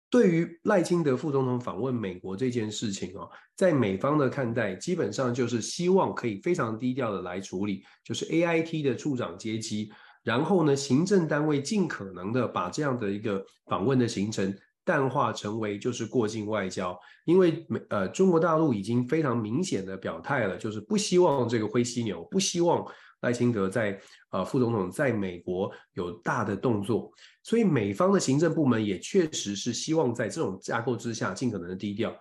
[0.09, 9.91] 对于赖清德副总统访问美国这件事情哦，在美方的看待，基本上就是希望可以非常低调的来处理，就是 AIT 的处长接机，
[10.23, 22.85] 然后呢，行政单位尽可能的把这样的一个访问的行程淡化成为就是过境外交，因为美呃中国大陆已经非常明显的表态了，就是不希望这个灰犀牛，不希望。
[23.21, 23.99] 赖清德在
[24.31, 27.11] 呃副总统在美国有大的动作，
[27.43, 32.15] 所以美方的行政部门也确实是希望在这种架构之下尽可能的低调。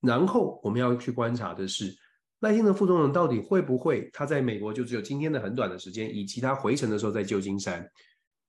[0.00, 1.96] 然后我们要去观察的是，
[2.40, 7.88] 赖清德副总统到底会不会他在美国就只有今天的很短的时间，以及他回程的时候在旧金山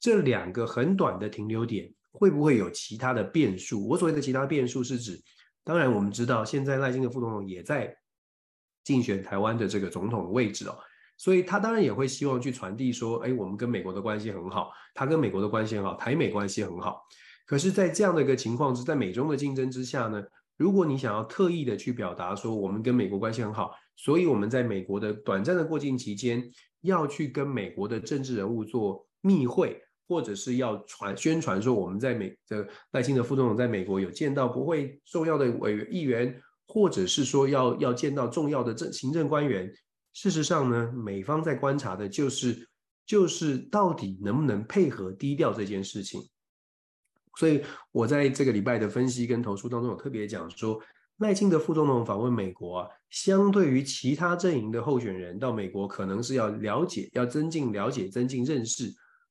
[0.01, 3.87] 这两个很短的停留点，会不会有其他的变数？
[3.87, 5.17] 我所谓的其他变数是指，
[5.63, 7.95] 当然我们知道现在赖清德副总统也在
[8.83, 10.77] 竞选台湾的这个总统的位置哦。
[11.17, 17.01] 所以他当然也会希望去传递说，哎，我们跟美国的关系很好，他跟美国的关系很好，台美关系很好。
[17.45, 20.21] 可是，在这样的一个情况是在美中的竞争之下呢，
[20.57, 26.43] 如果你想要特意的去表达说我们跟美国关系很好，所以我们在美国的短暂的过境期间
[26.81, 36.35] 要去跟美国的政治人物做密会，或者是要传宣传说我们在美的赖清德副总统在美国有见到国会重要的委员议员，
[36.67, 39.71] 或者是说要要见到重要的政行政官员。
[40.15, 42.69] 事实上呢，美方在观察的就是，
[43.05, 46.21] 就是到底能不能配合低调这件事情。
[47.37, 50.81] 所以我在这个礼拜的分析跟投书当中有特别讲说，
[51.17, 58.89] 赖清德副总统访问美国啊，相对于其他阵营的候选人到美国，可能是要了解、要增进了解、增进认识。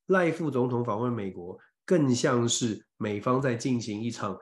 [0.08, 4.38] 赖副总统访问美国，更像是美方在进行一场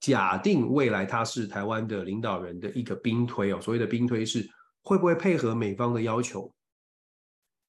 [0.00, 3.60] 假定未来他是台湾的领导人的一个兵推哦。
[3.60, 4.48] 所谓的兵推是。
[4.84, 6.54] 会不会配合美方的要求？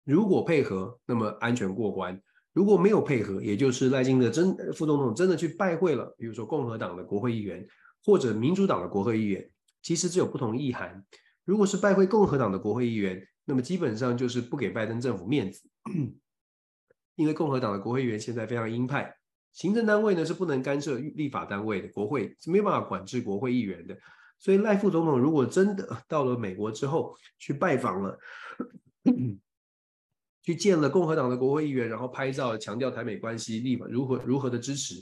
[0.04, 2.16] 如果配合，那么安全过关；
[2.54, 7.66] 如果没有配合，也就是赖清德真副总统真的去拜会了，比如说共和党的国会议员
[8.04, 9.50] 或者民主党的国会议员，
[9.82, 11.04] 其实只有不同意涵。
[11.46, 15.62] 如果是拜会共和党的国会议员，那么基本上就是不给拜登政府面子，
[17.16, 19.16] 因为共和党的国会议员现在非常鹰派，
[19.54, 23.98] 行政单位呢是不能干涉立法单位的，国会是没有办法管制国会议员的。
[24.38, 28.20] 所以赖副总统如果真的到了美国之后去拜访了。
[30.42, 34.94] 去见了共和党的国会议员，然后拍照强调台美关系立法如何如何的支持。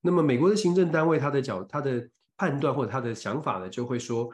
[0.00, 4.30] 那么美国的行政单位他的角他的判断或者他的想法呢，就会说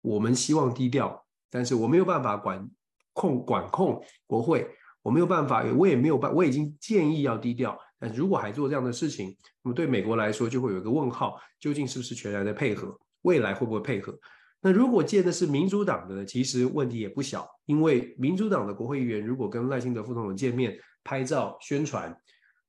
[0.00, 2.70] 我们希望低调，但是我没有办法管
[3.12, 4.68] 控管控国会，
[5.02, 14.18] 我没有办法，我也没有办，我已经建议要低调，但如果还做这样的事情，那么对美国来说就会有一个问号，究竟是不是全然的配合，未来会不会配合？
[14.60, 16.24] 那如果见的是民主党的呢？
[16.24, 22.16] 其实问题也不小，因为民主党的国会议员如果跟赖清德副总统见面拍照宣传，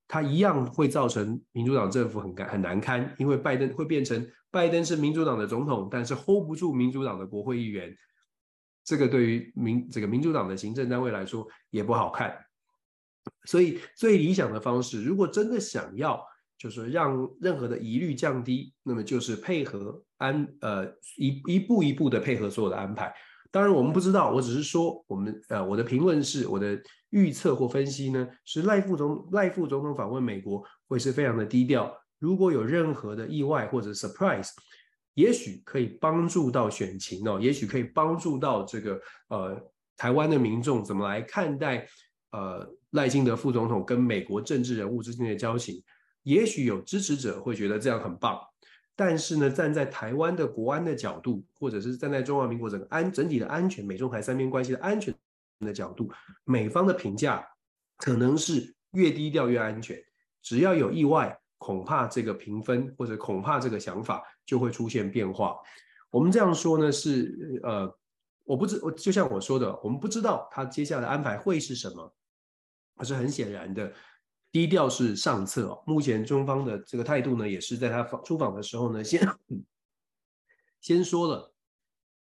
[0.08, 7.96] 他一样会造成民主党政府很很难堪，因为拜登会变成拜登是民主党的总统，但是 hold 不住民主党的国会议员，
[8.84, 12.36] 这个对于民这个民主党的行政单位来说也不好看。
[13.46, 16.26] 所以最理想的方式，如果真的想要。
[16.64, 23.14] 就是让任何的疑虑降低，那么就是配合安呃一一步一步的配合所有的安排。
[23.52, 31.94] 当然我们不知道，我只是说我们呃我的评论是我的预测或分析呢，是赖副总赖副总统访问美国会是非常的低调。
[32.18, 34.52] 如果有任何的意外或者 surprise，
[35.16, 39.62] 也许可以帮助到选情哦，也许可以帮助到这个呃
[39.98, 41.86] 台湾的民众怎么来看待
[42.32, 45.84] 呃赖清德副总统跟美国政治人物之间的交情。
[46.24, 48.40] 也许有支持者会觉得这样很棒，
[48.96, 55.14] 但是呢，站在台湾的国安的角度，或者是站在中华民国整个安整体的安全、美中台三边关系的安全
[55.60, 56.10] 的角度，
[56.46, 57.46] 美方的评价
[57.98, 60.02] 可能是越低调越安全。
[60.42, 65.58] 只要有意外，恐怕这个评分或者恐怕这个想法就会出现变化。
[66.10, 67.98] 我们这样说呢，是呃，
[68.44, 72.14] 我不知就像我说的，我们不知道他接下来安排会是什么，
[72.98, 73.92] 可是很显然的。
[74.54, 75.84] 低调是上策哦。
[75.88, 79.28] 目前中方的这个态度呢，也是在他访出访的时候呢，先
[80.80, 81.52] 先说了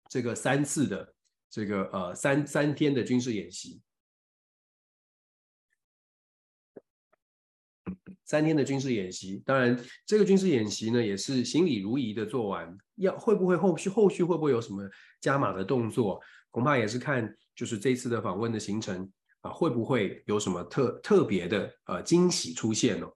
[0.07, 1.13] 这个三次的
[1.49, 3.81] 这个呃三三天的军事演习，
[8.23, 9.43] 三天的军事演习。
[9.45, 12.77] 当然，这个军事演习呢，也是行礼如仪的做完。
[12.95, 16.21] 要会不会后续后续会不会有什么加码的动作？
[16.49, 19.11] 恐怕也是看就是这次的访问的行程。
[19.45, 23.07] 啊，会不会有什么特特别的呃惊喜出现呢？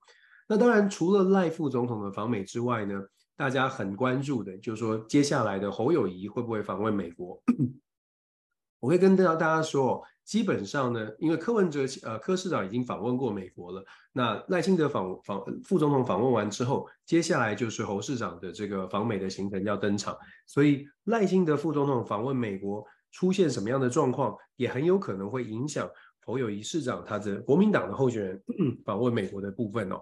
[0.48, 3.02] 那当然，除了赖副总统的访美之外呢，
[3.36, 7.42] 大家很关注的就是说，接下来的侯友宜会不会访问美国？
[8.80, 25.90] 我会跟大家大家说，基本上呢，因为柯文哲呃柯市长已经访问过美国了，那赖清德访访副总统访问完之后，接下来就是侯市长的这个访美的行程要登场，所以赖清德副总统访问美国出现什么样的状况，也很有可能会影响。
[26.30, 28.40] 侯友宜市长，他的国民党的候选人
[28.86, 30.00] 访问美国的部分哦，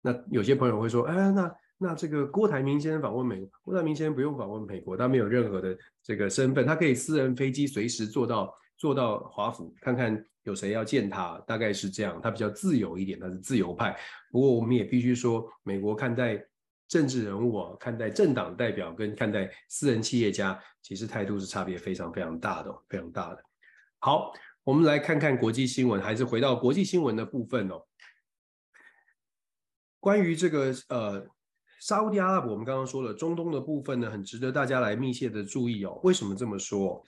[0.00, 13.98] 那有些朋友会说，哎，那那这个郭台铭先生访问美国，郭台铭先生不用访问美国，他没有任何的这个身份，他可以私人飞机随时坐到坐到华府，看看有谁要见他，大概是这样，他比较自由一点，他是自由派。
[14.30, 16.40] 不过我们也必须说，美国看待
[16.86, 23.42] 政治人物啊，看待政党代表跟看待私人企业家，其实态度是差别非常非常大的，非常大的。
[23.98, 24.32] 好。
[24.64, 27.82] 我们来看看国际新闻，还是回到国际新闻的部分哦。
[29.98, 31.26] 关于这个呃，
[31.80, 35.98] 沙乌地阿拉伯，我们刚刚说了，中东的部分呢，很值得大家来密切的注意哦。
[36.02, 37.04] 为什么这么说？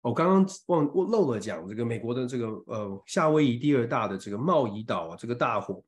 [0.00, 5.84] 我刚刚忘漏了讲，这个美国的这个呃夏威夷第二大的这个茂宜岛啊，这个大火，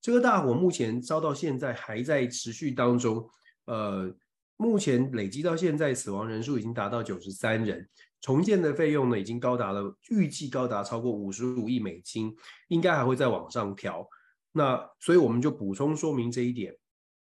[0.00, 3.28] 这个大火目前烧到现在还在持续当中，
[3.66, 4.10] 呃，
[4.56, 7.86] 目前累积到现在死亡人数已经达到九十三人。
[8.20, 12.34] 重建的费用呢，已经高达了，预计高达超过五十五亿美金，
[12.66, 14.06] 应该还会再往上调。
[14.50, 16.74] 那所以我们就补充说明这一点。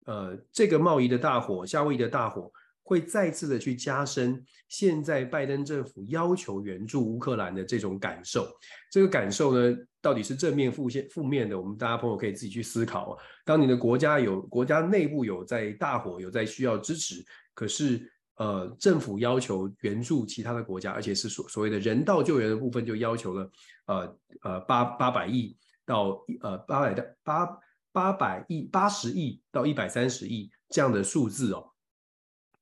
[0.05, 2.52] 呃，这个贸易的大火，夏威夷的大火，
[2.83, 8.46] 会再次的去加深现在拜登政府要求援助乌克兰的这种感受。
[8.90, 11.58] 这个感受呢，到底是正面、负面、负面的？
[11.58, 13.16] 我们大家朋友可以自己去思考。
[13.46, 18.12] 当你的国家有国家内部有在大火，有在需要支持，可是。
[18.42, 23.50] 呃，政府要求援助其他的国家，而且是所所谓的人道救援的部分，就要求了
[23.86, 27.46] 呃呃八八百亿到呃八百的八
[27.92, 31.70] 八百亿八十亿到一百三十亿这样的数字哦。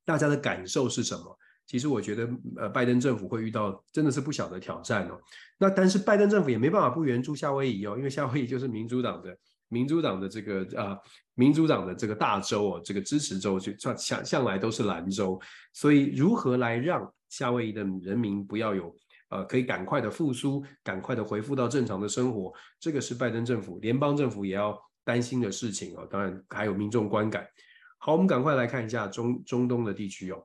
[0.05, 1.39] 大家的感受是什么？
[1.67, 5.19] 其实我觉得呃，拜登政府会遇到真的是不小的挑战哦。
[5.57, 9.39] 那但是拜登政府也没办法不援助夏威夷哦，因为夏威夷就是民主党的
[9.71, 10.99] 民主党的这个呃
[11.35, 15.41] 民主党的这个大州哦，这个支持州就向向向来都是蓝州，
[15.73, 18.95] 所以如何来让夏威夷的人民不要有
[19.31, 26.07] 呃可以赶快的复苏，赶快的恢复到正常的生活，这个是拜登政府联邦政府也要担心的事情哦。
[26.11, 27.47] 当然还有民众观感。
[27.99, 30.45] 好，我们赶快来看一下中中东的地区哦。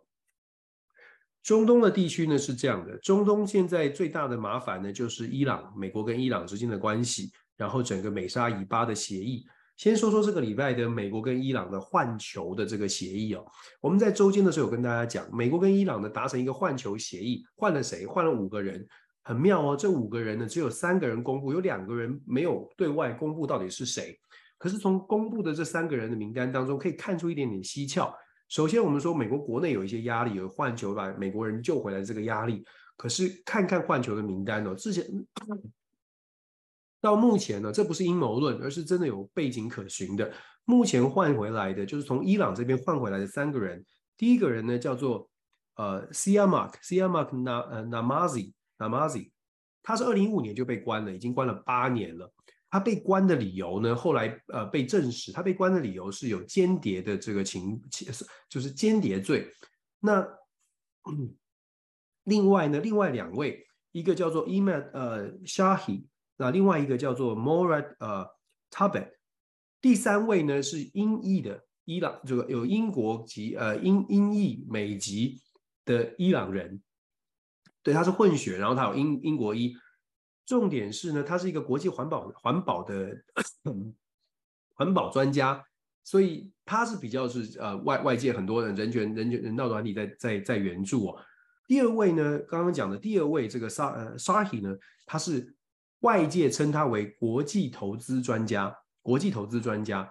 [1.42, 9.46] 中东的地区呢是这样的，中东现在最大的麻烦呢就是伊朗，美国跟伊朗之间的关系，然后整个美沙以巴的协议。
[9.78, 13.46] 先说说这个礼拜的美国跟伊朗的换球的这个协议哦。
[13.82, 18.06] 我们在周间的时候有跟大家讲，美国跟伊朗呢达成一个换球协议，换了谁？
[18.06, 18.88] 换了五个人，
[19.24, 19.76] 很妙哦。
[19.76, 24.18] 这五个人呢只有三个人公布，有两个人没有对外公布到底是谁。
[24.58, 28.16] 可是从公布的这三个人的名单当中，可以看出一点点蹊跷。
[28.48, 32.64] 首先，我们说美国国内有一些压力，有换球把美国人救回来这个压力。
[32.96, 35.04] 可是看看换球的名单哦，之前
[37.06, 40.34] 到目前呢，这不是阴谋论，而是真的有背景可循的。
[40.66, 43.86] 目前换回来的就是从伊朗这边换回来的三个人，
[44.18, 45.30] 第一个人呢叫做
[45.76, 49.30] 呃 siamark siamark nam 呃 namazi namazi
[49.84, 52.34] 他是二零一五年就被关了，已经关了八年了。
[52.72, 53.96] 他被关的理由呢？
[53.96, 57.80] 后来呃被证实，他被关的理由是有间谍的这个情，
[58.50, 59.48] 就是间谍罪。
[60.00, 60.20] 那、
[61.10, 61.36] 嗯、
[62.24, 66.04] 另外呢，另外两位，一个叫做 Emad 呃 Shahi，
[66.38, 68.28] 那另外一个叫做 Morad 呃
[68.72, 69.12] Tabet，
[69.82, 75.42] 第三位呢是英裔的伊朗，这个有英国籍呃英英裔美籍
[75.86, 76.82] 的伊朗人，
[77.84, 79.76] 对，他是混血，然后他有英英国裔。
[80.46, 83.18] 重点是呢，他是一个国际环保环保的
[84.76, 85.66] 环保专家，
[86.04, 91.18] 所以他是比较是呃外外界很多人人权人权人道团体在在在援助哦。
[91.66, 94.78] 第二位呢，刚刚讲的第二位这个沙呃沙希呢，
[95.08, 95.55] 他是
[96.06, 100.08] 外界称他为国际投资专家，国际投资专家，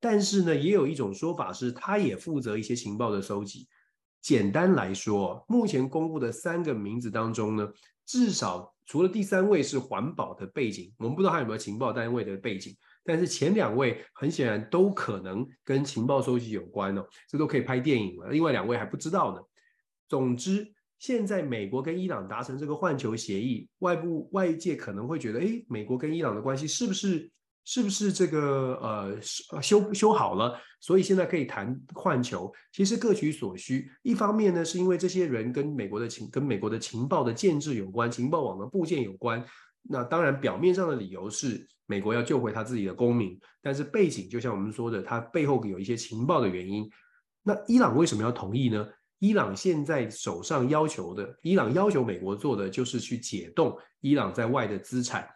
[0.00, 3.68] 但是呢，也有一种说法是，他也负责一些情报的收集。
[4.22, 7.68] 简单来说，目前公布的三个名字当中呢，
[8.06, 8.72] 至少。
[8.88, 12.72] 除了第三位是环保的背景，我们不知道他有没有情报单位的背景，
[13.04, 18.28] 但是前两位很显然都可能跟情报收集有关哦，这都可以拍电影了。
[18.30, 19.42] 另外两位还不知道呢。
[20.08, 27.30] 总之，现在美国跟伊朗达成这个换球协议，外部外界可能会觉得，诶，美国跟伊朗的关系是不是？
[27.68, 29.20] 是不是这个呃
[29.60, 32.48] 修修好了，所以现在可以谈换球？
[32.70, 33.90] 其实各取所需。
[34.04, 39.44] 一方面呢，是因为这些人跟美国的情跟美国的情报的建制有关，情报网的部件有关。
[39.82, 46.88] 那当然，表面上的理由是美国要救回他自己的公民，但是背景就像我们说的，他背后有一些情报的原因。
[47.42, 48.88] 那伊朗为什么要同意呢？
[49.18, 55.28] 伊朗现在手上要求的，伊朗要求美国做的就是去解冻伊朗在外的资产。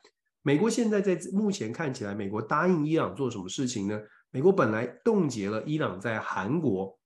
[0.43, 4.01] 美国现在在目前看起来，美国答应伊朗做什么事情呢？
[4.31, 6.99] 美国本来冻结了伊朗在韩国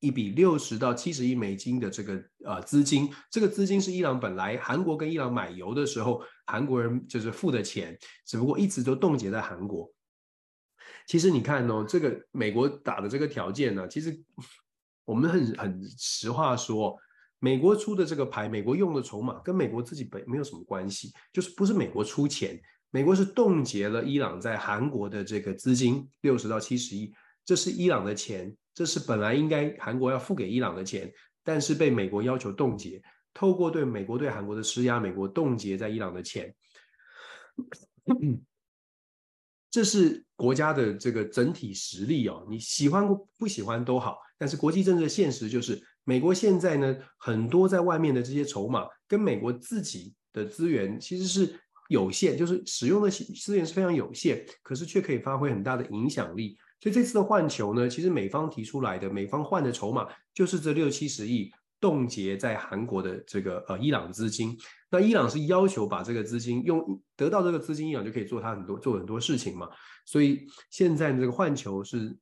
[0.00, 7.96] 一笔六十到七十亿美金的这个呃资金，这个资金是伊朗本来韩国跟伊朗买油的时候，韩国人就是付的钱，
[8.26, 9.92] 只不过一直都冻结在韩国。
[11.06, 14.12] 其实你看哦，这个美国打的这个条件呢，其实
[15.04, 16.98] 我们很很实话说。
[17.44, 22.56] 美国出的这个牌，美国用的筹码跟美国自己本没有什么关系，就是不是美国出钱，
[22.92, 27.12] 美国是冻结了伊朗在韩国的这个资金六十到七十亿，
[27.44, 33.02] 这是伊朗的钱，这是本来应该韩国要付给伊朗的钱，但是被美国要求冻结，
[33.34, 36.54] 透过对美国对韩国的施压，美国冻结在伊朗的钱，
[39.72, 43.04] 这是国家的这个整体实力哦，你喜欢
[43.36, 45.82] 不喜欢都好，但是国际政治的现实就是。
[46.04, 51.54] 美国现在呢，很多在外面的这些筹码跟美国自己的资源其实是
[51.90, 56.58] 有限，就是使用的资源是非常有限，可是却可以发挥很大的影响力。
[56.80, 60.04] 所以这次的换球呢，其实美方提出来的，美方换的筹码
[60.34, 61.52] 就是这六七十亿
[61.82, 64.56] 冻结在韩国的这个呃伊朗资金。
[64.88, 69.68] 那伊朗是要求把这个资金用得到这个资金，伊朗就可以做他很多做很多事情嘛。
[70.06, 72.16] 所以现在这个换球是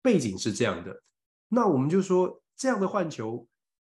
[0.00, 1.02] 背景是这样的，
[1.48, 2.40] 那我们就说。
[2.58, 3.46] 这样的换球，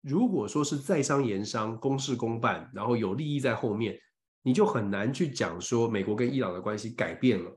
[0.03, 3.99] 如果说是在商言商、公事公办，然后有利益在后面，
[4.43, 7.51] 你就很难去讲说美国跟伊朗的关系改变了。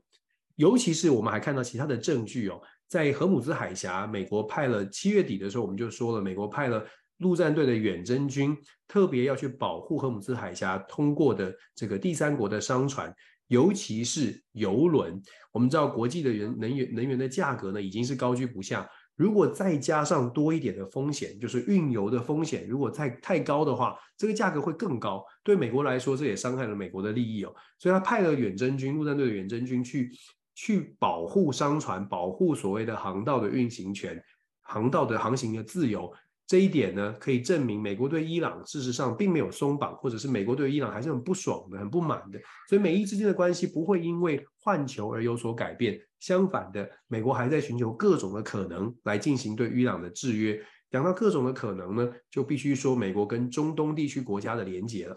[0.56, 2.58] 尤其是我们还看到其他的证据哦，
[2.88, 6.82] 在荷姆兹海峡，美国派了七月底的时候，我们就说了，美国派了
[7.18, 8.56] 陆战队的远征军，
[8.88, 13.14] 特别要去保护荷姆斯海峡通过的这个第三国的商船，
[13.48, 15.20] 尤其是油轮。
[15.52, 18.88] 我们知道国际的原能源能源的价格呢，已经是高居不下。
[19.16, 25.24] 如果再加上多一点的风险，就是运油的风险，如果太太高的话，这个价格会更高。
[25.44, 27.54] 对美国来说，这也伤害了美国的利益哦。
[27.78, 30.10] 所以他派了远征军、陆战队的远征军去
[30.56, 34.20] 去保护商船，保护所谓的航道的运行权、
[34.62, 36.12] 航道的航行的自由。
[36.46, 42.38] 这一点呢，可以证明美国对伊朗事实上并没有松绑，或者是美国对伊朗还是很不爽的、很不满的。
[42.68, 45.98] 所以美伊之间的关系不会因为换球而有所改变。
[46.20, 50.62] 相反的，美国还在寻求各种的可能来进行对伊朗的制约。
[50.90, 55.16] 讲到各种的可能呢，就必须说美国跟中东地区国家的连结了。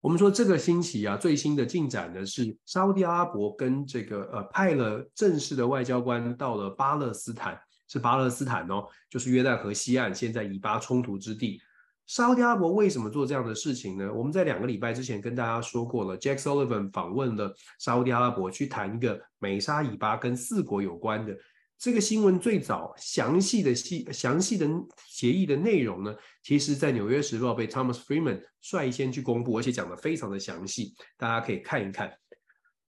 [0.00, 7.60] 我们说这个星期啊，最新的进展呢是沙乌地阿拉伯跟这个呃派了正式的外交官到了巴勒斯坦。
[7.92, 11.60] 是巴勒斯坦哦，就是约旦河西岸，现在以巴冲突之地。
[12.06, 14.10] 沙乌地阿拉伯为什么做这样的事情呢？
[14.10, 21.36] 我们在两个礼拜之前跟大家说过了，Jack Sullivan 访问了沙乌地阿拉伯，去谈一个美沙以巴跟四国有关的
[21.78, 22.38] 这个新闻。
[22.38, 24.66] 最早详细的细详细的
[25.06, 32.10] 协议的内容呢，其实在纽约时报被 Thomas Friedman 率先去公布，而且讲得非常的详细，大家可以看一看。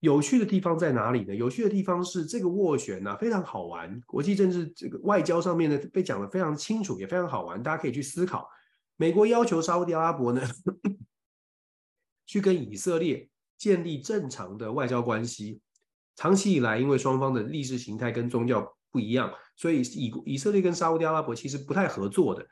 [0.02, 1.34] 有趣的地方在哪里呢？
[1.34, 4.02] 有趣的地方是这个斡旋呢，非常好玩。
[4.08, 7.62] 国际政治这个外交上面呢，被讲得非常清楚，也非常好玩。
[7.62, 8.50] 大家可以去思考。
[8.98, 10.42] 美国要求沙乌地阿拉伯呢，
[12.26, 15.62] 去跟以色列建立正常的外交关系。
[16.16, 22.44] 长期以来，因为双方的意识形态跟宗教不一样，所以以以色列跟沙乌地阿拉伯其实不太合作的，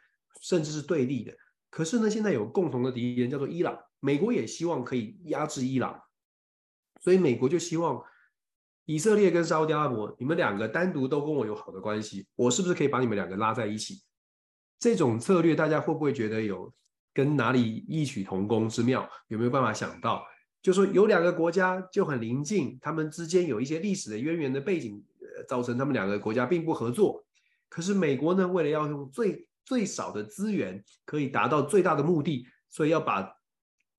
[0.41, 1.33] 甚至是对立的。
[1.71, 5.99] 可是呢，现在有共同的敌人叫做伊朗，美国也希望可以压制伊朗。
[6.99, 8.01] 所以美国就希望
[8.85, 14.01] 以色列跟沙乌地阿拉伯，你们两个单独都跟我有好的关系，我是不是可以把你们两个拉在一起？
[14.79, 16.73] 这种策略大家会不会觉得有
[17.13, 19.07] 跟哪里异曲同工之妙？
[19.27, 20.23] 有没有办法想到？
[20.61, 25.03] 就说有两个国家就很邻近，他们之间有一些历史的渊源的背景，
[25.47, 27.23] 造成他们两个国家并不合作。
[27.69, 33.37] 可是美国呢，为了要用最最少的资源，可以达到最大的目的，所以要把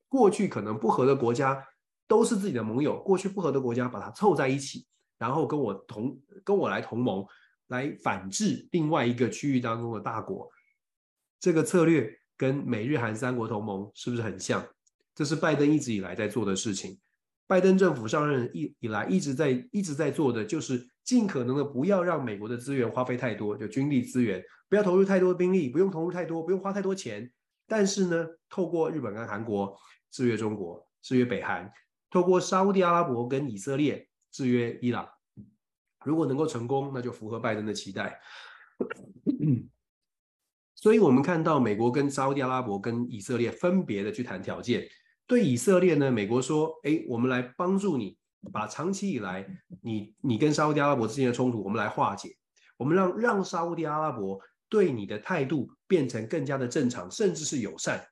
[0.09, 1.65] 过去可能不合的国家。
[2.11, 4.85] 都是自己的盟友，过去不合的国家把它凑在一起，
[5.17, 7.25] 然后跟我同跟我来同盟，
[7.69, 10.51] 来反制另外一个区域当中的大国。
[11.39, 14.67] 这个策略跟美日韩三国同盟是不是很像？
[15.15, 16.99] 这是拜登一直以来在做的事情。
[17.47, 27.31] 拜登政府上任以以来一直在一直在做的，就是尽可能的不要让美国的资源花费太多，就军力资源不要投入太多的兵力，不用投入太多，不用花太多钱。
[27.69, 29.79] 但是呢，透过日本跟韩国
[30.11, 31.73] 制约中国，制约北韩。
[32.11, 35.09] 透过沙乌地阿拉伯跟以色列制约伊朗，
[36.05, 38.21] 如果能够成功，那就符合拜登的期待。
[40.75, 44.89] 所以，我们看到美国跟沙乌地阿拉伯跟以色列分别的去谈条件。
[45.27, 48.17] 对以色列呢，美国说：“哎，我们来帮助你，
[48.53, 49.47] 把长期以来
[49.83, 52.35] 你你跟沙乌地阿拉伯之间的冲突，我们来化解。
[52.77, 58.05] 我们让让沙乌地阿拉伯对你的态度变成更加的正常，甚至是友善。”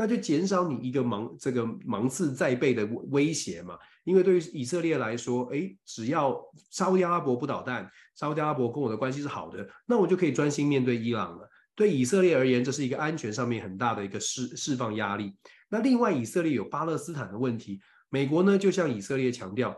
[0.00, 11.46] 那就减少你一个芒这个芒刺在背的威胁嘛，因为对于以色列来说，哎，只要沙乌地阿拉伯不捣蛋，沙乌地阿拉伯跟我的关系是好的，那我就可以专心面对伊朗了。
[11.74, 15.36] 对以色列而言，这是一个安全上面很大的一个释释放压力。
[15.68, 17.78] 那另外，以色列有巴勒斯坦的问题，
[18.08, 19.76] 美国呢就向以色列强调，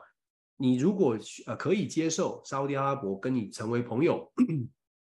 [0.57, 4.33] 你如果呃可以接受沙乌地阿拉伯跟你成为朋友，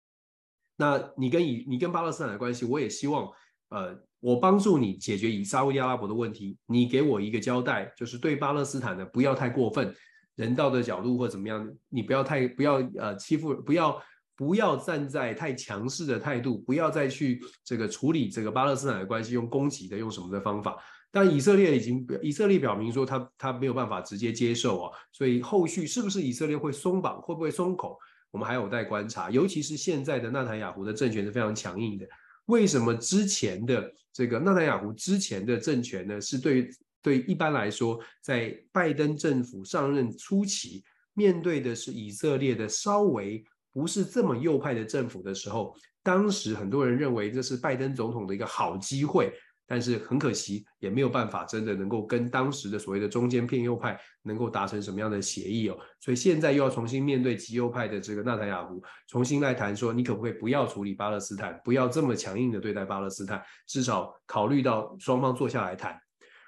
[0.77, 3.29] 那你跟以你跟巴勒斯坦的关系，我也希望
[3.67, 4.01] 呃。
[4.19, 9.93] 我帮助你解决以沙乌地阿拉伯的问题，你给我一个交代，就是对巴勒斯坦的不要太过分，
[10.35, 14.01] 人道的角度或怎么样，你不要太不要呃欺负，不要
[14.35, 20.77] 不要站在太强势的态度，不要再去这个处理这个巴勒斯坦的关系，用攻击的用什么的方法。
[21.11, 27.97] 但以色列已经以色列表明说他他没有办法直接接受啊，所以后续是不是以色列会松绑，会不会松口，
[28.31, 29.31] 我们还有待观察。
[29.31, 32.05] 尤其是现在的纳坦雅胡的政权是非常强硬的。
[32.49, 36.19] 为什么之前的这个纳坦雅胡之前的政权呢？
[36.19, 36.69] 是对
[37.01, 40.83] 对一般来说，在拜登政府上任初期，
[41.13, 49.31] 面对的是以色列的稍微不是这么右派的政府的时候，当时很多人认为这是拜登总统的一个好机会。
[49.69, 55.77] 但是很可惜，也没有办法真的能够跟当时的所谓的中间偏右派能够达成什么样的协议哦。
[55.99, 65.95] 所以现在又要重新面对极右派的这个纳坦雅胡，重新来谈说，你可不可以不要处理巴勒斯坦，不要这么强硬的对待巴勒斯坦，至少考虑到双方坐下来谈。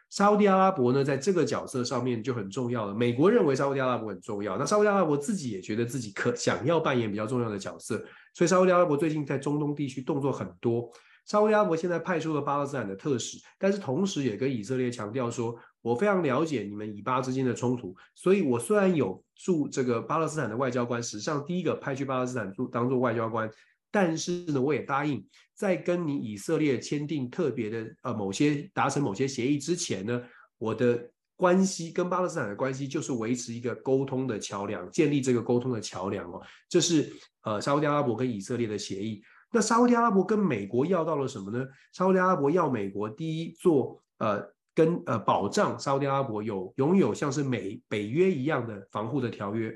[0.09, 2.93] 沙乌地阿拉伯呢，在这个角色上面就很重要了。
[2.93, 8.03] 美国认为沙乌地阿拉伯很重要，那沙乌地阿拉伯自己也觉得自己可想要扮演比较重要的角色，
[8.33, 10.91] 所以沙乌地阿拉伯最近在中东地区动作很多。
[11.25, 23.49] 沙乌阿拉伯现在派出了巴勒斯坦的特使，但是同时也跟以色列强调说，我非常了解你们以巴之间的冲突，所以我虽然有驻这个巴勒斯坦的外交官，史上第一个派去巴勒斯坦做当做外交官。
[23.93, 30.21] 但是呢，我也答应，在跟你以色列签订特别的呃某些达成某些协议之前呢，
[30.57, 36.41] 我的关系跟巴勒斯坦的关系就是维持一个沟通的桥梁，建立这个沟通的桥梁哦。
[36.69, 37.11] 这是
[37.43, 39.21] 呃沙乌地阿拉伯跟以色列的协议。
[39.51, 41.67] 那沙乌地阿拉伯跟美国要到了什么呢？
[41.91, 44.41] 沙乌地阿拉伯要美国第一做呃
[44.73, 49.71] 跟呃保障沙乌地阿拉伯有拥有像是美北约一样的防护的条约。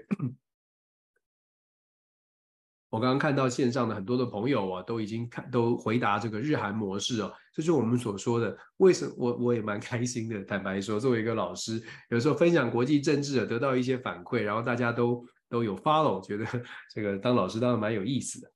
[2.90, 8.58] 我刚刚看到线上的很多的朋友啊，都已经看都回答这个日韩模式哦，这就是我们所说的。
[8.78, 10.42] 为什么我我也蛮开心的？
[10.46, 16.46] 坦白说，作为一个老师，有时候分享国际政治啊，得到一些反馈，然后大家都都有 follow，觉得
[16.94, 18.50] 这个当老师当然蛮有意思的。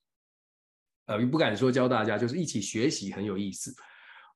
[1.09, 3.73] 呃，不敢说教大家，就是一起学习很有意思。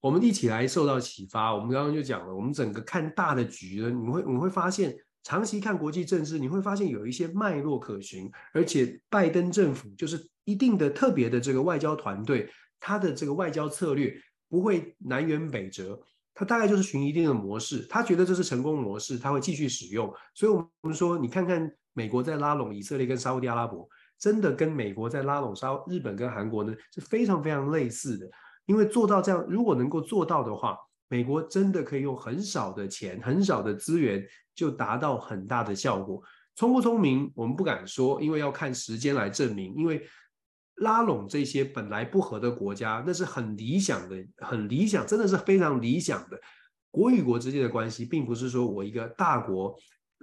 [0.01, 1.53] 我们一起来受到启发。
[1.53, 4.95] 我们刚刚就讲了，我们整个看大的局呢，你会你会发现。
[5.25, 14.13] 长期看国际政治，你会发现有一些脉络可循，而且拜登政府就是一定的特别的这个外交团队，他的这个外交策略
[14.49, 15.97] 不会南辕北辙，
[16.33, 20.13] 他大概就是循一定的模式，他觉得这是成功模式，他会继续使用。
[20.35, 23.87] 所以，我们说，你看看美国在拉拢以色列跟沙乌地阿拉伯，
[24.23, 28.25] 真的跟美国在拉拢沙日本跟韩国呢是非常非常类似的，
[28.65, 30.77] 因为做到这样，如果能够做到的话。
[31.09, 36.19] 美国真的可以用很少的钱、很少的资源就达到很大的效果。
[36.55, 39.75] 聪不聪明，我们不敢说，因为要看时间来证明。
[39.75, 40.03] 因为
[40.77, 46.39] 拉拢这些本来不和的国家，那是很理想的、很理想，真的是非常理想的。
[46.89, 49.75] 国与国之间的关系，并不是说我一个大国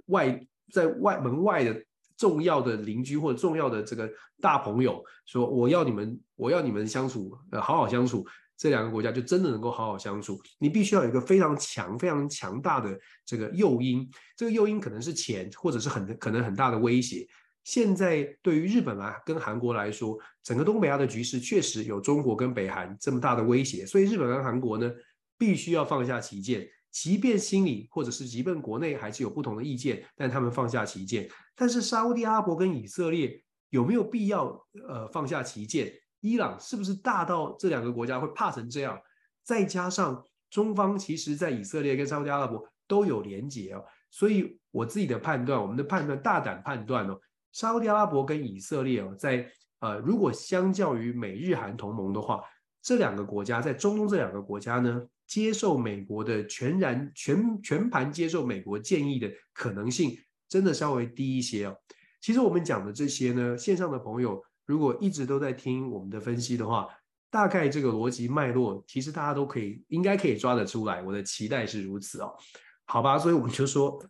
[0.07, 1.81] 外在外门外的
[2.21, 4.07] 重要的邻居或者重要的这个
[4.39, 8.23] 大朋友说我要你们，我要你们相处，呃，好好相处。
[8.55, 12.95] 这两个国家就真的能够好好相处，你必须要有一个非常强、非常强大的
[13.25, 14.07] 这个诱因，
[14.37, 17.27] 这个诱因可能是钱，或者是很可能很大的威胁。
[17.63, 24.91] 现在对于日本来跟韩国来说，整个东北亚的局势确实有中国跟北韩这么大的威胁，所以日本跟韩国呢，
[25.39, 31.27] 必须要放下歧见，即便心里或者是即便国内还是有不同的意见，但他们放下旗舰。
[31.55, 34.47] 但是沙乌地阿拉伯跟以色列有没有必要
[34.87, 35.91] 呃放下旗舰？
[36.19, 38.99] 伊朗是不是大到这两个国家会怕成这样？
[39.43, 47.19] 再加上中方其实在以色列跟沙乌地阿拉伯都有连结哦，所以我自己的判断，我们的判断大胆判断哦，
[47.53, 52.43] 沙乌地阿拉伯跟以色列哦，在呃如果相较于美日韩同盟的话，
[52.83, 60.17] 这两个国家在中东这两个国家呢，接受美国的全然全全盘接受美国建议的可能性，
[60.49, 61.77] 真的稍微低一些哦。
[62.19, 64.43] 其实我们讲的这些呢，线上的朋友。
[64.65, 66.85] 如果一直都在听我们的分析的话，
[67.29, 71.01] 大概这个逻辑脉络，其实大家都可以，应该可以抓得出来。
[71.01, 72.35] 我的期待是如此哦，
[72.83, 74.03] 好吧，所以我们就说，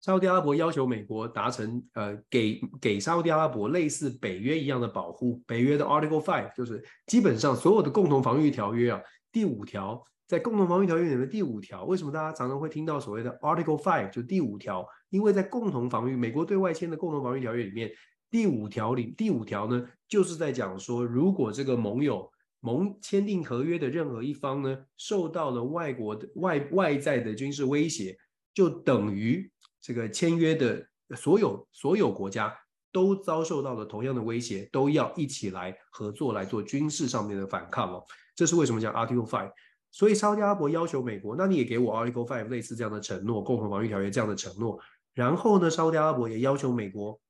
[0.00, 5.42] 沙乌地阿拉伯要求美国达成，呃，给给沙乌地阿拉伯类似北约一样的保护。
[5.46, 9.00] 北约的 Article Five 就是基本上所有的共同防御条约啊，
[9.32, 14.86] 第五条在共同防御条约里面的第五条，为什么大家常常会听到所谓的 Article Five 就第五条？
[15.10, 17.90] 因为在共同防御，美国对外签的共同防御条约里面。
[18.30, 28.14] 第五条里，第五条呢，就是在讲说，如果这个盟友盟签订合约的任何一方呢，受到了外国的外外在的军事威胁，
[28.52, 29.50] 就等于
[29.80, 32.54] 这个签约的所有所有国家
[32.92, 38.04] 都遭受到了同样的威胁，都要一起来合作来做军事上面的反抗哦。
[38.38, 39.50] 这是为什么讲 Article Five？
[39.90, 44.78] 所以沙乌地阿拉伯要求美国，那你也给我 Article Five 类似这样的承诺，共同防御条约这样的承诺。
[45.12, 47.20] 然后呢，沙乌地阿拉伯也要求美国。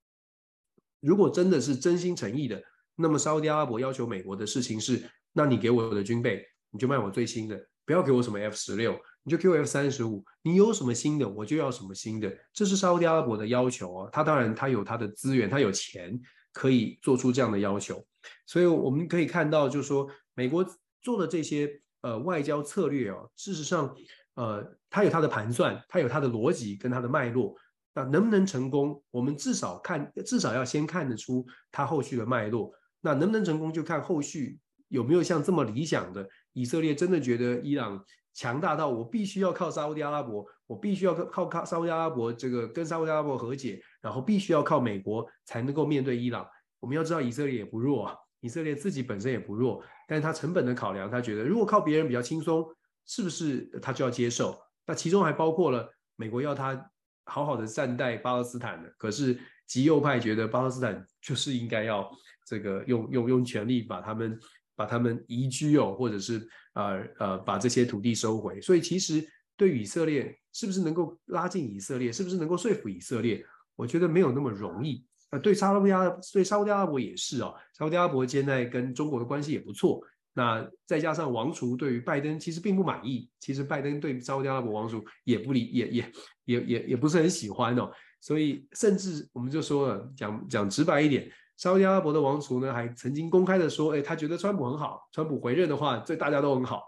[1.00, 2.62] 如果真的是真心诚意的，
[2.94, 5.02] 那么沙乌地阿拉伯要求美国的事情是：
[5.32, 10.22] 那你给我的军备，你就卖我最新的，不要给我什么 F 十六，你就给我 F 三十五。
[10.42, 12.30] 你有什么新的，我就要什么新的。
[12.52, 14.10] 这是沙乌地阿拉伯的要求啊。
[14.12, 16.20] 他当然他有他的资源，他有钱
[16.52, 18.04] 可以做出这样的要求。
[18.44, 20.62] 所以我们可以看到，就是说美国
[21.00, 21.70] 做的这些
[22.00, 23.94] 呃外交策略啊，事实上
[24.34, 27.54] 呃，他有他的盘算，他有他的逻辑跟他的脉络。
[27.94, 29.02] 那能不能成功？
[29.10, 32.72] 我们至少看，至少要先看得出它后续的脉络。
[33.00, 38.00] 那能不能成功，就看后续有没有像这么理想的以色列真的觉得伊朗
[38.34, 46.46] 强大到我必须要靠沙乌地阿拉伯，我必须要靠靠沙乌地阿拉伯这个跟沙乌地阿拉伯和解，然后必须要靠美国才能够面对伊朗。
[46.78, 52.66] 我们要知道以色列也不弱啊，以色列自己本身也不弱，但是他成本的考量，他觉得如果靠别人比较轻松，
[53.06, 54.58] 是不是他就要接受？
[54.84, 56.90] 那其中还包括了美国要他。
[57.30, 62.10] 好好的善待巴勒斯坦的，可是极右派觉得巴勒斯坦就是应该要
[62.46, 64.40] 这个用用用权力把他们
[64.74, 68.58] 把他们移居哦，或者是呃呃把这些土地收回。
[68.62, 69.22] 所以其实
[69.58, 73.44] 对以色列是不是能够拉近以色列，是不是能够说服以色列？
[73.76, 75.04] 我觉得没有那么容易。
[75.30, 80.00] 呃，对沙特阿拉对沙特阿拉伯也是哦，沙特阿拉伯现在跟中国的关系也不错。
[80.32, 86.12] 那再加上王储对于拜登其实并不满意，其实拜登对沙特阿拉伯王储也不理，也也
[86.44, 87.90] 也也也不是很喜欢哦。
[88.20, 96.82] 所以甚至我们就说了，讲讲直白一点，沙特阿拉伯的王储呢还曾经公开的说，哎，他觉得川普很好，川普回任的话对大家都很好。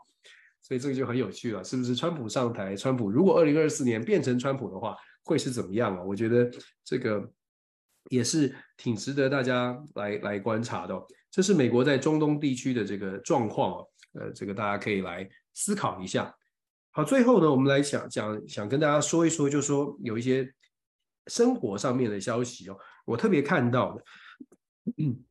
[0.62, 1.96] 所以这个就很有趣了，是不是？
[1.96, 6.02] 川普上台，川普如果二零二四年变成川普的话，会是怎么样啊？
[6.04, 6.48] 我觉得
[6.84, 7.28] 这个。
[8.10, 11.06] 也是挺值得大家来来观察的哦。
[11.30, 16.34] 这是美国在中东地区的这个状况哦，呃，这个大家可以来思考一下。
[16.90, 20.52] 好，最后呢，我们来想讲，想跟大家说一说，就说有一些
[21.28, 24.04] 生活上面的消息哦，我特别看到的，
[24.96, 25.22] 嗯，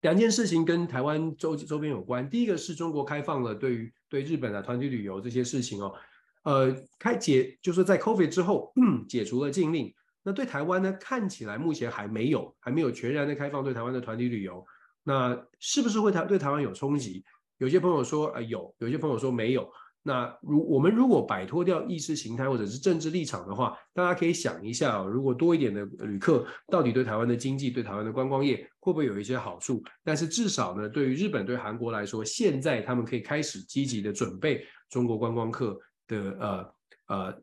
[0.00, 2.28] 两件事情跟台湾周周边有关。
[2.28, 5.94] 第一个是中国开放了对于对日本的团体旅游这些事情哦，
[6.42, 8.72] 呃，开解就是在 COVID 之后，
[9.08, 9.94] 解除了禁令。
[10.22, 14.64] 那对台湾呢，看起来目前还没有，还没有全然的开放对台湾的团体旅游。
[15.02, 17.24] 那是不是会台对台湾有冲击？
[17.56, 19.70] 有些朋友说，呃，有；有些朋友说没有。
[20.02, 29.82] 那如我们如果摆脱掉意识形态或者是政治立场的话，大家可以想一下，如果多一点的旅客，到底对台湾的经济、对台湾的观光业会不会有一些好处？
[30.04, 36.74] 但是至少呢，对于日本、对韩国来说，现在他们可以开始积极的准备中国观光客的呃
[37.06, 37.42] 呃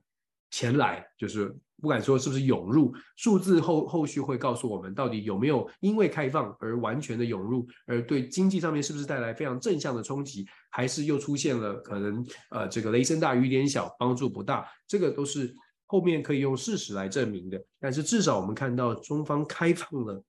[0.51, 1.55] 前来，就是。
[1.79, 15.53] 不敢说是不是涌入，数字后后续会告诉我们到底有没有因为开放而完全的涌入，而对经济上面是不是带来非常正向的冲击，还是又出现了可能呃这个雷声大雨点小，帮助不大，这个都是
[15.85, 17.63] 后面可以用事实来证明的。
[17.79, 20.23] 但是至少我们看到中方开放了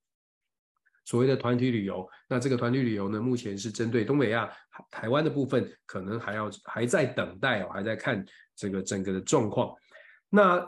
[1.07, 4.51] 所谓的团体旅游，那这个团体旅游呢，目前是针对东北亚
[4.91, 8.23] 台湾的部分，可能还要还在等待哦，还在看
[8.55, 9.75] 这个整个的状况。
[10.29, 10.63] 那。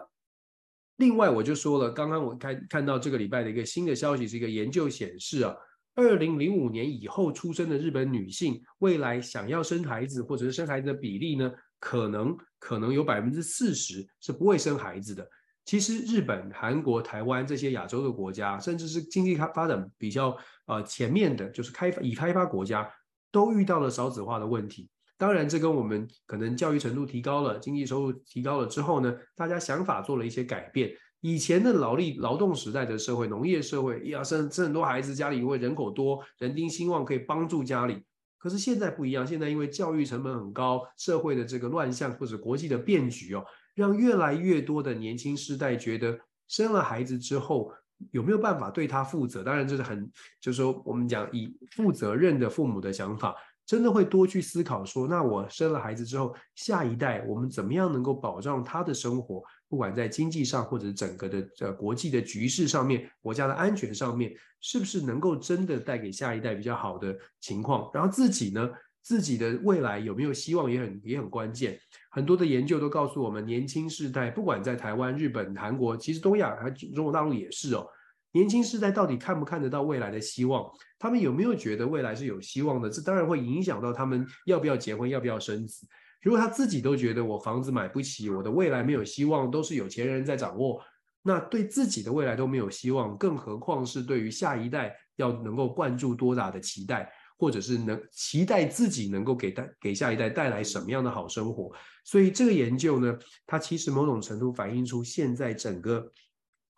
[1.01, 5.57] 另外，我就说了，刚刚我看看到这个礼拜的一个新的消息，是一个研究显示啊，
[5.95, 15.27] 二零零五年以后出生的日本女性，未来想要生孩子或者是生孩子的比例呢，可能可能有百分之四十是不会生孩子的。
[15.65, 20.37] 其实日本、韩国、台湾这些亚洲的国家，甚至是经济开发展比较
[20.67, 22.87] 呃前面的，就是开发已开发国家，
[23.33, 24.91] 都遇到了少子化的问题。
[25.21, 30.91] 当然，这跟我们可能教育程度提高了，经济收入提高了之后呢，大家想法做了一些改变。
[31.21, 38.03] 以前的劳力劳动时代的社会，农业社会，要生生很多孩子，家里因为人口多，人丁兴旺，可以帮助家里。
[38.39, 43.45] 可是现在不一样，现在因为教育成本很高，社会的这个乱象或者国际的变局哦，
[43.75, 46.19] 让越来越多的年轻世代觉得
[46.49, 47.71] 生了孩子之后
[48.11, 49.45] 有没有办法对他负责？
[49.45, 50.11] 当然这是很，
[50.41, 53.37] 就是说我们讲以负责任的父母的想法。
[53.71, 59.41] 真的会多去思考说，那我生了孩子之后，下一代我们怎么样能够保障他的生活？
[59.69, 67.89] 不管在经济上，或者整个的呃国际的局势上面，国家的安全上面，是不是能够真的带给下一代比较好的情况？
[67.95, 68.69] 然后自己呢，
[69.03, 71.79] 自己的未来有没有希望也很也很关键。
[72.11, 77.87] 很多的研究都告诉我们，年轻世代不管在台湾、日本、韩国，其实东亚还中国大陆也是哦。
[78.33, 80.65] 年轻世代到底看不看得到未来的希望？
[80.99, 82.89] 他们有没有觉得未来是有希望的？
[82.89, 85.87] 这当然会影响到他们要不要结婚，要不要生子。
[86.23, 90.81] 如果他自己都觉得我房子买不起，我的未来没有希望，都是有钱人在掌握，
[91.23, 101.73] 那对自己的未来都没有希望，更何况是对于下一代要能够灌注多大的期待，或者是能期待自己能够给带给下一代带来什么样的好生活？
[102.05, 106.13] 所以这个研究呢，它其实某种程度反映出现在整个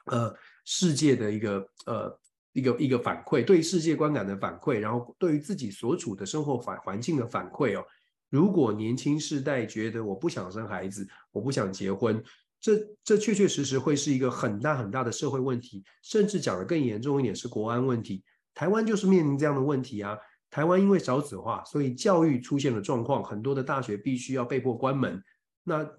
[0.07, 0.35] 呃。
[0.65, 2.21] 世界的一个呃
[2.53, 7.85] 一个一个反馈，对世界观感的反馈，然后对于自己所处的生活环环境的反馈哦。
[8.31, 12.23] 如果年轻世代觉得我不想生孩子，我不想结婚，
[12.61, 12.73] 这
[13.05, 18.25] 这确确实实会是一个很大很大的社会问题，甚至讲得更严重一点是国安问题。
[18.55, 20.17] 台湾就是面临这样的问题啊。
[20.51, 25.23] 台湾因为少子化，所以教育出现了状况，很多的大学必须要被迫关门。
[25.65, 25.91] 那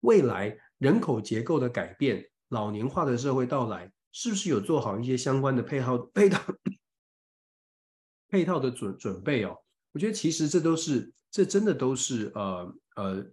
[0.00, 2.28] 未来人口结构的改变。
[2.52, 6.54] 老年化的社会到来，是不是有做好一些相关的配套配套
[8.28, 9.56] 配套的准准备哦？
[9.92, 13.26] 我觉得其实这都是，这真的都是呃呃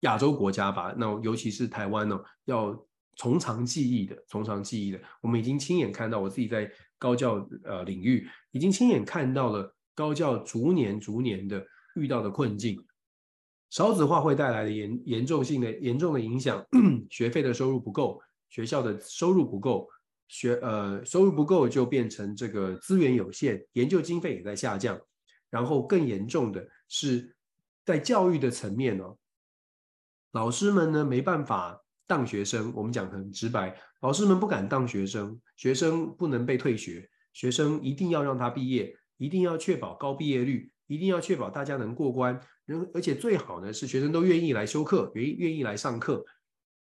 [0.00, 0.92] 亚洲国家吧。
[0.98, 5.00] 那尤其是台湾呢、哦，要从长计议的，从长计议的。
[5.20, 12.84] 我们已经亲眼看到，我自己在高教呃领域已经亲眼看到了高教逐年逐年的遇到的困境。
[13.70, 16.66] 少子化会带来的严严重性的严重的影响，
[17.10, 18.20] 学费的收入不够。
[18.50, 19.88] 学校的收入不够，
[20.28, 25.00] 学呃收入不够就变成这个资源有限，研究经费也在下降。
[25.48, 27.34] 然后更严重的是，
[27.84, 29.18] 在教育的层面呢、哦，
[30.30, 42.40] 老师们呢没办法当学生，我们讲很直白，老师们不敢当学生，学生不能被退学，学生一定要让他毕业，一定要确保高毕业率，一定要确保大家能过关，
[42.94, 46.24] 而且最好呢是学生都愿意来修课，愿意愿意来上课，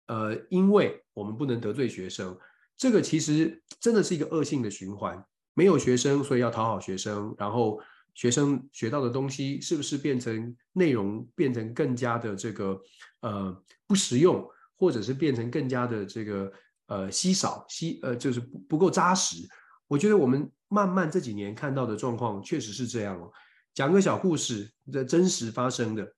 [0.07, 2.39] 呃，因为我们不能得罪学生，
[2.77, 5.25] 这个其实真的是一个恶性的循环，
[5.55, 7.81] 没有学生，所以要讨好学生，然后。
[8.15, 12.79] 学生学到的东西是不是变成内容变成更加的这个
[13.21, 14.47] 呃不实用，
[14.77, 16.53] 或者是变成更加的这个
[16.89, 19.49] 呃稀少稀呃就是不不够扎实？
[19.89, 23.33] 我觉得我们慢慢这几年看到的状况确实是这样哦。
[23.73, 26.15] 讲个小故事，这真实发生的。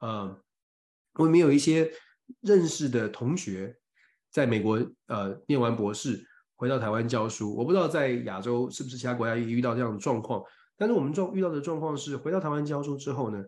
[0.00, 0.42] 呃，
[1.14, 1.88] 我们有一些
[2.40, 3.76] 认识的同学
[4.30, 6.24] 在美国呃念完博士
[6.56, 10.42] 回到台湾教书，我不知道在亚洲是不是其他国家也遇到这样的状况。
[10.76, 13.42] 但是我们状遇到的状况是，回到台湾教书之后呢，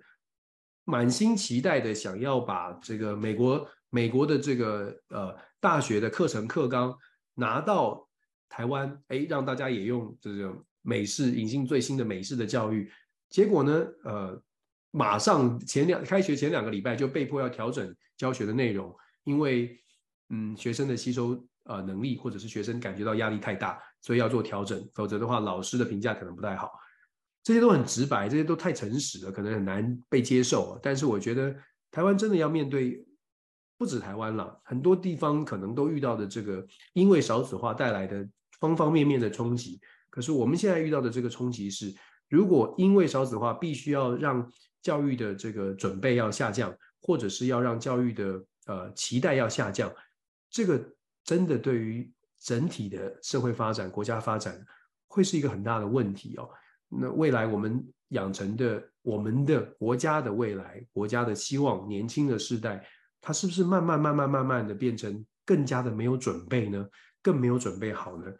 [0.84, 6.96] 满心期待的想要把这个美国美国的这个呃大学的课程课纲
[7.34, 8.08] 拿到
[8.48, 12.90] 台湾，哎，让大家也用这种美式引进最新的美式的教育。
[13.28, 14.42] 结果呢，呃，
[14.90, 18.94] 马上前两开学前两个礼拜就被迫要调整教学的内容，
[19.24, 19.80] 因为
[20.28, 26.70] 嗯学生的吸收呃能力或者是学生感觉到压力太大，所以要做调整，否则的话老师的评价可能不太好。
[27.42, 30.78] 这些都很直白，这些都太诚实了，可能很难被接受。
[30.82, 31.56] 但是我觉得
[31.90, 33.02] 台湾真的要面对，
[33.78, 38.28] 不止台湾了，很多地方可能都遇到的这个因为少子化带来的
[38.60, 39.80] 方方面面的冲击。
[40.10, 41.94] 可是我们现在遇到的这个冲击是，
[42.28, 44.46] 如果因为少子化必须要让
[44.82, 49.92] 教育的这个准备要下降，或者是要让教育的呃期待要下降，
[50.50, 50.82] 这个
[51.24, 54.64] 真的对于整体的社会发展、国家发展
[55.06, 56.48] 会是一个很大的问题哦。
[56.88, 62.86] 那未来我们养成的我们的国家的未来，国家的希望，年轻的世代，
[63.20, 66.88] 他是不是慢慢慢慢慢慢的变成更加的没有准备呢？
[67.20, 68.32] 更没有准备好呢？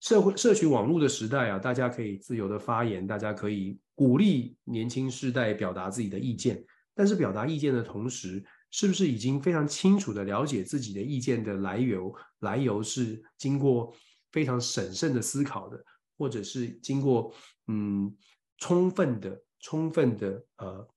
[0.00, 6.64] 社会社群网络的时代啊，大家可以自由的发言，大家可以鼓励年轻世代表达自己的意见，
[6.98, 12.12] 但是表达意见的同时，是不是已经非常清楚的了解自己的意见的来由？
[12.40, 13.94] 来由是经过
[14.32, 15.78] 非常审慎的思考的。
[16.18, 17.32] 或者是经过
[17.68, 18.12] 嗯
[18.56, 20.88] 充分的、充分的呃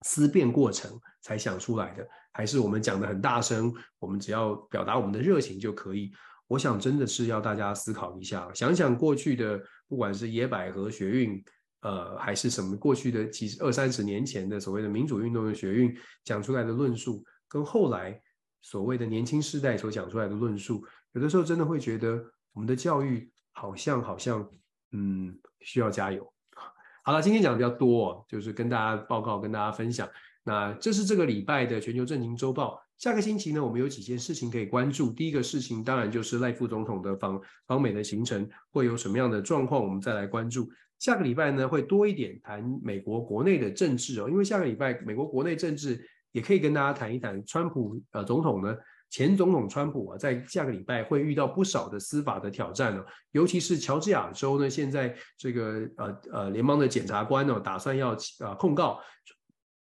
[0.00, 6.10] 思辨过程才想出来的，还是我们讲的很大声，我们只要表达我们的热情就可以？
[6.46, 11.44] 我想真的是要大家思考一下，想想过去的，不管是野百合学运，
[11.80, 18.20] 呃，还是什么过去的几十二三十年前的所谓的民主运动的学运讲出来的论述，跟后来
[18.62, 23.30] 所谓的年轻世代所讲出来的论述，有的时候真的会觉得我们的教育。
[23.52, 24.48] 好像好像，
[24.92, 26.24] 嗯，需要加油。
[27.04, 30.08] 好了，今天讲的比较多哦，就是跟大家报告，跟大家分享。
[30.44, 32.80] 那这是这个礼拜的全球政经周报。
[32.96, 35.10] 下个星期呢，我们有几件事情可以关注。
[35.10, 40.70] 第一个事情当然就是赖副总统的访访美的行程会有什么样的状况，我们再来关注。
[41.00, 47.44] 下个礼拜呢，会多一点谈美国国内的政治哦，因为下个礼拜美国国内政治也可以跟大家谈一谈。
[47.44, 48.76] 川普呃总统呢。
[49.12, 59.00] 前总统川普啊，在下个礼拜会遇到不少的司法的挑战呢，尤其是乔治亚州呢，现在这个呃呃联邦的检察官呢，打算要呃控告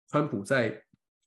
[0.08, 0.82] 川普在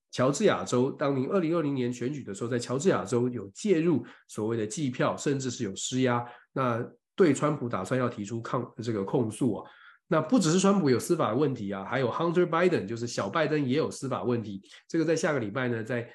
[0.09, 6.83] 乔治亚州当年二零二零年选举的时候，在乔治亚州有介入所谓的计票，甚至是有施压，那
[7.15, 9.71] 对川普打算要提出抗这个控诉啊。
[10.11, 14.61] 那不只是川普有司法问题啊，还有 Hunter Biden，就是小拜登也有司法问题。
[14.85, 16.05] 这个在下个礼拜呢，在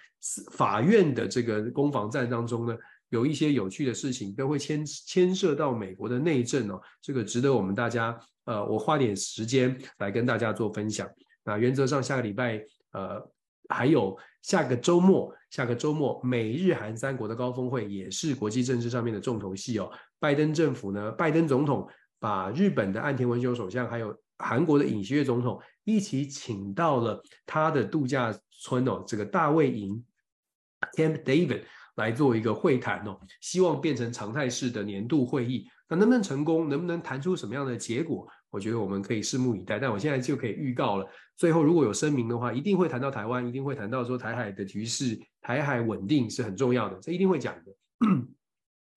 [0.53, 2.77] 法院的这个攻防战当中呢，
[3.09, 6.79] 有一些有趣的事情都会牵牵涉到美国的内政哦。
[7.01, 11.09] 这个值得我们大家呃，我花点时间来跟大家做分享。
[11.43, 13.27] 那原则上下个礼拜呃，
[13.71, 19.91] 还有下个周末，下个周末美日韩三国的高峰会也是国际政治上面的重头戏哦。
[20.21, 21.89] 拜登政府呢，拜登总统。
[22.19, 30.05] 把日本的岸田文雄首相，还有韩国的尹锡悦总统一起请到了他的度假村哦，这个大卫营
[30.97, 31.63] Camp David
[31.97, 35.69] 来做一个会谈哦，希望变成常态式的年度会议。
[35.89, 36.69] 那能不能成功？
[36.69, 38.27] 能不能谈出什么样的结果？
[38.51, 39.79] 我觉得我们可以拭目以待。
[39.79, 41.07] 但我现在就可以预告了，
[41.37, 47.73] 最后如果有声明的话，一定会谈到台湾，一定会谈到说台海的局势，台海稳定是很重要的，这一定会讲的。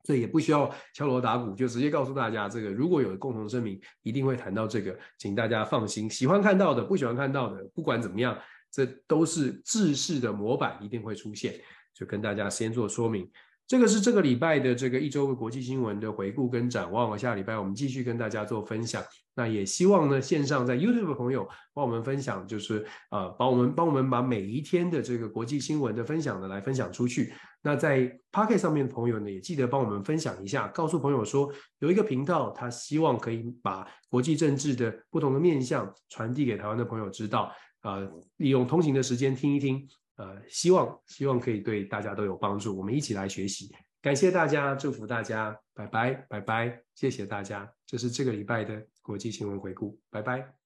[0.04, 6.10] 这也不需要敲锣打鼓，就直接告诉大家，这个如果有共同声明，一定会谈到这个，请大家放心。
[6.10, 8.38] 喜欢看到的，不喜欢看到的，不管怎么样，
[8.72, 11.54] 这都是制式的模板，一定会出现。
[11.94, 13.30] 就跟大家先做说明。
[13.70, 17.16] 这个是这个礼拜的这个一周的国际新闻的回顾跟展望。
[17.16, 19.04] 下礼拜我们继续跟大家做分享。
[19.36, 27.32] 那也希望呢，线上在 YouTube 的朋友帮我们分享，就是呃，帮我们帮我们把每一天的这个国际新闻的分享呢来分享出去。
[27.62, 31.48] 那在 Pocket 上面的朋友呢，也记得帮我们分享一下，告诉朋友说
[31.78, 37.52] 有一个频道，他希望可以把国际政治的不同的面向传递给台湾的朋友知道。
[37.84, 39.88] 呃，利用通勤的时间听一听。
[40.20, 43.74] 呃，希望希望可以对大家都有帮助，我们一起来学习。
[44.02, 47.72] 感谢大家，祝福大家，拜拜拜拜，谢谢大家。
[47.86, 50.59] 这是这个礼拜的国际新闻回顾，拜拜。